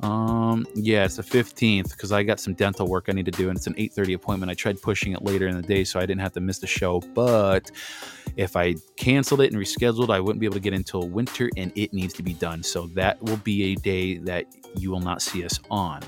Um, 0.00 0.64
yeah, 0.74 1.04
it's 1.04 1.16
the 1.16 1.22
15th 1.22 1.90
because 1.90 2.12
I 2.12 2.22
got 2.22 2.38
some 2.38 2.54
dental 2.54 2.86
work 2.86 3.06
I 3.08 3.12
need 3.12 3.24
to 3.26 3.32
do, 3.32 3.48
and 3.48 3.56
it's 3.56 3.66
an 3.66 3.74
8:30 3.74 4.14
appointment. 4.14 4.50
I 4.50 4.54
tried 4.54 4.80
pushing 4.80 5.12
it 5.12 5.22
later 5.22 5.48
in 5.48 5.56
the 5.56 5.66
day 5.66 5.82
so 5.84 5.98
I 5.98 6.06
didn't 6.06 6.20
have 6.20 6.32
to 6.34 6.40
miss 6.40 6.58
the 6.58 6.68
show, 6.68 7.00
but 7.14 7.70
if 8.36 8.54
I 8.56 8.76
canceled 8.96 9.40
it 9.40 9.52
and 9.52 9.60
rescheduled, 9.60 10.10
I 10.10 10.20
wouldn't 10.20 10.38
be 10.38 10.46
able 10.46 10.54
to 10.54 10.60
get 10.60 10.72
until 10.72 11.08
winter, 11.08 11.50
and 11.56 11.72
it 11.74 11.92
needs 11.92 12.14
to 12.14 12.22
be 12.22 12.34
done. 12.34 12.62
So 12.62 12.86
that 12.88 13.20
will 13.22 13.38
be 13.38 13.72
a 13.72 13.74
day 13.74 14.18
that 14.18 14.46
you 14.76 14.90
will 14.90 15.00
not 15.00 15.20
see 15.20 15.44
us 15.44 15.58
on. 15.70 16.02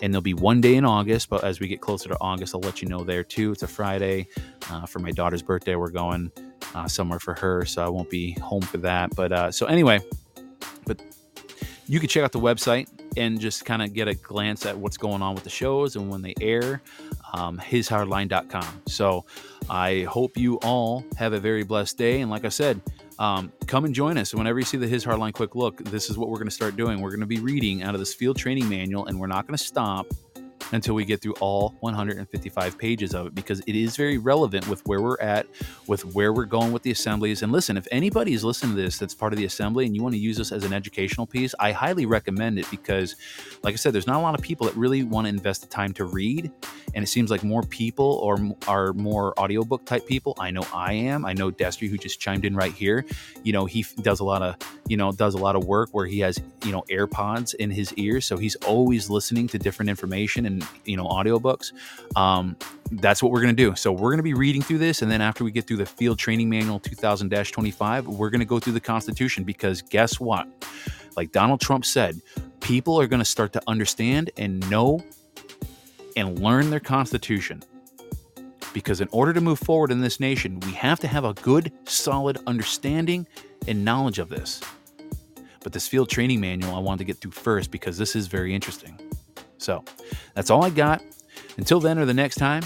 And 0.00 0.12
there'll 0.12 0.22
be 0.22 0.34
one 0.34 0.60
day 0.60 0.76
in 0.76 0.84
August, 0.84 1.28
but 1.30 1.42
as 1.42 1.58
we 1.60 1.66
get 1.66 1.80
closer 1.80 2.08
to 2.10 2.16
August, 2.20 2.54
I'll 2.54 2.60
let 2.60 2.82
you 2.82 2.88
know 2.88 3.02
there 3.02 3.24
too. 3.24 3.52
It's 3.52 3.62
a 3.62 3.66
Friday 3.66 4.28
uh, 4.70 4.86
for 4.86 4.98
my 5.00 5.10
daughter's 5.10 5.42
birthday. 5.42 5.74
We're 5.74 5.90
going 5.90 6.30
uh, 6.74 6.86
somewhere 6.86 7.18
for 7.18 7.34
her, 7.34 7.64
so 7.64 7.84
I 7.84 7.88
won't 7.88 8.10
be 8.10 8.32
home 8.32 8.62
for 8.62 8.78
that. 8.78 9.14
But 9.16 9.32
uh, 9.32 9.50
so 9.50 9.66
anyway, 9.66 10.00
but 10.86 11.00
you 11.86 12.00
can 12.00 12.08
check 12.08 12.24
out 12.24 12.32
the 12.32 12.40
website 12.40 12.88
and 13.16 13.40
just 13.40 13.64
kind 13.64 13.82
of 13.82 13.92
get 13.92 14.08
a 14.08 14.14
glance 14.14 14.66
at 14.66 14.76
what's 14.76 14.96
going 14.96 15.22
on 15.22 15.34
with 15.34 15.44
the 15.44 15.50
shows 15.50 15.96
and 15.96 16.08
when 16.10 16.22
they 16.22 16.34
air, 16.40 16.82
um, 17.32 17.58
hishardline.com. 17.58 18.82
So 18.86 19.24
I 19.68 20.02
hope 20.02 20.36
you 20.36 20.56
all 20.56 21.04
have 21.16 21.32
a 21.32 21.38
very 21.38 21.62
blessed 21.62 21.98
day. 21.98 22.20
And 22.20 22.30
like 22.30 22.44
I 22.44 22.48
said, 22.48 22.80
um, 23.18 23.52
come 23.66 23.84
and 23.84 23.94
join 23.94 24.18
us. 24.18 24.34
Whenever 24.34 24.58
you 24.58 24.64
see 24.64 24.76
the 24.76 24.88
His 24.88 25.04
Hardline 25.04 25.32
Quick 25.32 25.54
Look, 25.54 25.84
this 25.84 26.10
is 26.10 26.18
what 26.18 26.28
we're 26.28 26.38
going 26.38 26.48
to 26.48 26.54
start 26.54 26.76
doing. 26.76 27.00
We're 27.00 27.10
going 27.10 27.20
to 27.20 27.26
be 27.26 27.38
reading 27.38 27.82
out 27.82 27.94
of 27.94 28.00
this 28.00 28.12
field 28.12 28.36
training 28.36 28.68
manual, 28.68 29.06
and 29.06 29.20
we're 29.20 29.28
not 29.28 29.46
going 29.46 29.56
to 29.56 29.64
stop 29.64 30.06
until 30.72 30.94
we 30.94 31.04
get 31.04 31.20
through 31.20 31.34
all 31.40 31.74
155 31.80 32.78
pages 32.78 33.14
of 33.14 33.26
it 33.26 33.34
because 33.34 33.60
it 33.60 33.74
is 33.74 33.96
very 33.96 34.18
relevant 34.18 34.66
with 34.68 34.84
where 34.86 35.00
we're 35.00 35.20
at, 35.20 35.46
with 35.86 36.04
where 36.14 36.32
we're 36.32 36.44
going 36.44 36.72
with 36.72 36.82
the 36.82 36.90
assemblies. 36.90 37.42
And 37.42 37.52
listen, 37.52 37.76
if 37.76 37.86
anybody 37.90 38.34
is 38.34 38.44
listening 38.44 38.76
to 38.76 38.82
this 38.82 38.98
that's 38.98 39.14
part 39.14 39.32
of 39.32 39.38
the 39.38 39.44
assembly 39.44 39.86
and 39.86 39.94
you 39.94 40.02
want 40.02 40.14
to 40.14 40.20
use 40.20 40.36
this 40.36 40.52
as 40.52 40.64
an 40.64 40.72
educational 40.72 41.26
piece, 41.26 41.54
I 41.58 41.72
highly 41.72 42.06
recommend 42.06 42.58
it 42.58 42.70
because, 42.70 43.16
like 43.62 43.74
I 43.74 43.76
said, 43.76 43.92
there's 43.92 44.06
not 44.06 44.16
a 44.16 44.22
lot 44.22 44.34
of 44.34 44.42
people 44.42 44.66
that 44.66 44.76
really 44.76 45.02
want 45.02 45.26
to 45.26 45.28
invest 45.28 45.62
the 45.62 45.68
time 45.68 45.92
to 45.94 46.04
read. 46.04 46.50
And 46.94 47.02
it 47.02 47.08
seems 47.08 47.30
like 47.30 47.42
more 47.42 47.62
people 47.62 48.20
or 48.22 48.38
are 48.68 48.92
more 48.92 49.38
audiobook 49.38 49.84
type 49.84 50.06
people. 50.06 50.34
I 50.38 50.50
know 50.50 50.64
I 50.72 50.92
am. 50.92 51.24
I 51.24 51.32
know 51.32 51.50
Destry, 51.50 51.88
who 51.88 51.98
just 51.98 52.20
chimed 52.20 52.44
in 52.44 52.54
right 52.54 52.72
here. 52.72 53.04
You 53.42 53.52
know, 53.52 53.64
he 53.64 53.84
does 54.02 54.20
a 54.20 54.24
lot 54.24 54.42
of, 54.42 54.56
you 54.86 54.96
know, 54.96 55.10
does 55.12 55.34
a 55.34 55.38
lot 55.38 55.56
of 55.56 55.64
work 55.64 55.90
where 55.92 56.06
he 56.06 56.20
has, 56.20 56.40
you 56.64 56.72
know, 56.72 56.84
AirPods 56.90 57.54
in 57.54 57.70
his 57.70 57.92
ears. 57.94 58.26
So 58.26 58.36
he's 58.36 58.54
always 58.56 59.10
listening 59.10 59.48
to 59.48 59.58
different 59.58 59.90
information 59.90 60.46
and 60.46 60.53
you 60.84 60.96
know 60.96 61.06
audiobooks 61.06 61.72
um, 62.16 62.56
that's 62.92 63.22
what 63.22 63.32
we're 63.32 63.40
going 63.40 63.54
to 63.54 63.62
do. 63.70 63.74
So 63.74 63.92
we're 63.92 64.10
going 64.10 64.18
to 64.18 64.22
be 64.22 64.34
reading 64.34 64.62
through 64.62 64.78
this 64.78 65.02
and 65.02 65.10
then 65.10 65.20
after 65.20 65.44
we 65.44 65.50
get 65.50 65.66
through 65.66 65.78
the 65.78 65.86
field 65.86 66.18
training 66.18 66.48
manual 66.48 66.80
2000-25 66.80 68.04
we're 68.04 68.30
going 68.30 68.40
to 68.40 68.44
go 68.44 68.58
through 68.58 68.74
the 68.74 68.80
constitution 68.80 69.44
because 69.44 69.82
guess 69.82 70.20
what? 70.20 70.48
Like 71.16 71.32
donald 71.32 71.60
trump 71.60 71.84
said 71.84 72.20
people 72.60 73.00
are 73.00 73.06
going 73.06 73.20
to 73.20 73.24
start 73.24 73.52
to 73.54 73.62
understand 73.66 74.30
and 74.36 74.68
know 74.70 75.00
and 76.16 76.38
learn 76.38 76.70
their 76.70 76.80
constitution. 76.80 77.62
Because 78.72 79.00
in 79.00 79.08
order 79.12 79.32
to 79.32 79.40
move 79.40 79.58
forward 79.58 79.90
in 79.90 80.00
this 80.00 80.20
nation 80.20 80.60
we 80.60 80.72
have 80.72 81.00
to 81.00 81.08
have 81.08 81.24
a 81.24 81.34
good 81.34 81.72
solid 81.86 82.38
understanding 82.46 83.26
and 83.66 83.84
knowledge 83.84 84.18
of 84.18 84.28
this. 84.28 84.60
But 85.62 85.72
this 85.72 85.88
field 85.88 86.10
training 86.10 86.40
manual 86.40 86.74
I 86.74 86.78
wanted 86.78 86.98
to 86.98 87.04
get 87.04 87.18
through 87.18 87.30
first 87.32 87.70
because 87.70 87.96
this 87.96 88.14
is 88.14 88.26
very 88.26 88.54
interesting. 88.54 88.98
So 89.64 89.82
that's 90.34 90.50
all 90.50 90.62
I 90.62 90.70
got. 90.70 91.02
Until 91.56 91.80
then 91.80 91.98
or 91.98 92.04
the 92.04 92.14
next 92.14 92.36
time, 92.36 92.62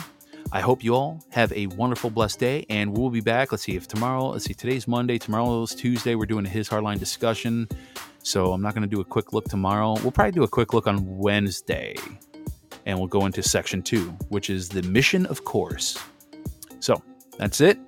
I 0.50 0.61
hope 0.61 0.82
you 0.82 0.94
all 0.94 1.22
have 1.30 1.52
a 1.52 1.66
wonderful, 1.68 2.11
blessed 2.11 2.38
day, 2.40 2.66
and 2.70 2.96
we'll 2.96 3.11
be 3.11 3.20
back. 3.20 3.52
Let's 3.52 3.62
see 3.62 3.76
if 3.76 3.87
tomorrow, 3.87 4.30
let's 4.30 4.46
see, 4.46 4.54
today's 4.54 4.88
Monday, 4.88 5.18
tomorrow 5.18 5.62
is 5.62 5.74
Tuesday. 5.74 6.14
We're 6.14 6.26
doing 6.26 6.46
a 6.46 6.48
His 6.48 6.68
Hardline 6.68 6.98
discussion. 6.98 7.68
So 8.22 8.52
I'm 8.52 8.62
not 8.62 8.74
going 8.74 8.82
to 8.82 8.88
do 8.88 9.00
a 9.00 9.04
quick 9.04 9.32
look 9.32 9.44
tomorrow. 9.44 9.92
We'll 10.02 10.11
probably 10.11 10.32
do 10.32 10.42
a 10.42 10.48
quick 10.48 10.74
look 10.74 10.87
on 10.87 11.18
Wednesday, 11.18 11.94
and 12.87 12.98
we'll 12.98 13.08
go 13.08 13.26
into 13.26 13.42
section 13.42 13.82
two, 13.82 14.08
which 14.30 14.50
is 14.50 14.68
the 14.68 14.82
mission 14.82 15.26
of 15.26 15.44
course. 15.44 15.98
So 16.80 17.00
that's 17.37 17.61
it. 17.61 17.78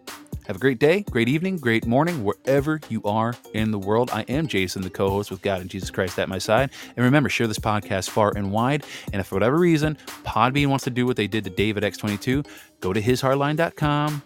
Have 0.50 0.56
a 0.56 0.58
great 0.58 0.80
day, 0.80 1.04
great 1.08 1.28
evening, 1.28 1.58
great 1.58 1.86
morning, 1.86 2.24
wherever 2.24 2.80
you 2.88 3.00
are 3.04 3.36
in 3.54 3.70
the 3.70 3.78
world. 3.78 4.10
I 4.12 4.22
am 4.22 4.48
Jason, 4.48 4.82
the 4.82 4.90
co 4.90 5.08
host 5.08 5.30
with 5.30 5.42
God 5.42 5.60
and 5.60 5.70
Jesus 5.70 5.92
Christ 5.92 6.18
at 6.18 6.28
my 6.28 6.38
side. 6.38 6.70
And 6.96 7.04
remember, 7.04 7.28
share 7.28 7.46
this 7.46 7.60
podcast 7.60 8.10
far 8.10 8.36
and 8.36 8.50
wide. 8.50 8.84
And 9.12 9.20
if 9.20 9.28
for 9.28 9.36
whatever 9.36 9.56
reason 9.56 9.96
Podbean 10.24 10.66
wants 10.66 10.82
to 10.86 10.90
do 10.90 11.06
what 11.06 11.14
they 11.14 11.28
did 11.28 11.44
to 11.44 11.50
David 11.50 11.84
X22, 11.84 12.44
go 12.80 12.92
to 12.92 13.00
hishardline.com 13.00 14.22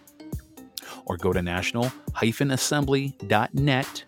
or 1.05 1.17
go 1.17 1.31
to 1.31 1.43
national-assembly.net 1.43 4.03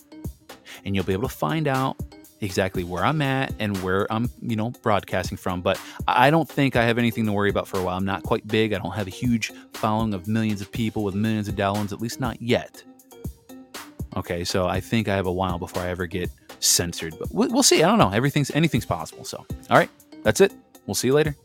and 0.86 0.96
you'll 0.96 1.06
be 1.06 1.14
able 1.14 1.30
to 1.30 1.36
find 1.36 1.68
out 1.68 1.98
exactly 2.42 2.84
where 2.84 3.04
I'm 3.04 3.22
at 3.22 3.54
and 3.60 3.82
where 3.84 4.12
I'm, 4.12 4.30
you 4.42 4.56
know, 4.56 4.72
broadcasting 4.82 5.38
from. 5.38 5.62
But 5.62 5.82
I 6.08 6.30
don't 6.30 6.48
think 6.48 6.76
I 6.76 6.84
have 6.84 6.98
anything 6.98 7.26
to 7.26 7.32
worry 7.32 7.50
about 7.50 7.68
for 7.68 7.80
a 7.80 7.84
while. 7.84 7.98
I'm 7.98 8.06
not 8.06 8.24
quite 8.24 8.48
big. 8.48 8.74
I 8.74 8.80
don't 8.80 8.94
have 8.94 9.08
a 9.08 9.12
huge 9.12 9.52
following 9.74 10.14
of 10.14 10.28
millions 10.28 10.62
of 10.62 10.72
people 10.72 11.04
with 11.04 11.16
millions 11.16 11.48
of 11.48 11.56
downloads, 11.56 11.92
at 11.92 12.02
least 12.02 12.20
not 12.20 12.42
yet. 12.42 12.84
Okay, 14.16 14.44
so 14.44 14.68
I 14.68 14.80
think 14.80 15.08
I 15.08 15.16
have 15.16 15.28
a 15.28 15.32
while 15.32 15.60
before 15.60 15.84
I 15.84 15.90
ever 15.90 16.08
get 16.08 16.30
censored, 16.60 17.16
but 17.20 17.30
we'll 17.32 17.62
see. 17.64 17.84
I 17.84 17.88
don't 17.88 18.00
know. 18.00 18.10
Everything's 18.10 18.50
anything's 18.52 18.86
possible. 18.86 19.24
So, 19.24 19.46
all 19.70 19.78
right, 19.78 19.90
that's 20.24 20.42
it. 20.42 20.54
We'll 20.88 20.96
see 20.96 21.08
you 21.08 21.14
later. 21.14 21.36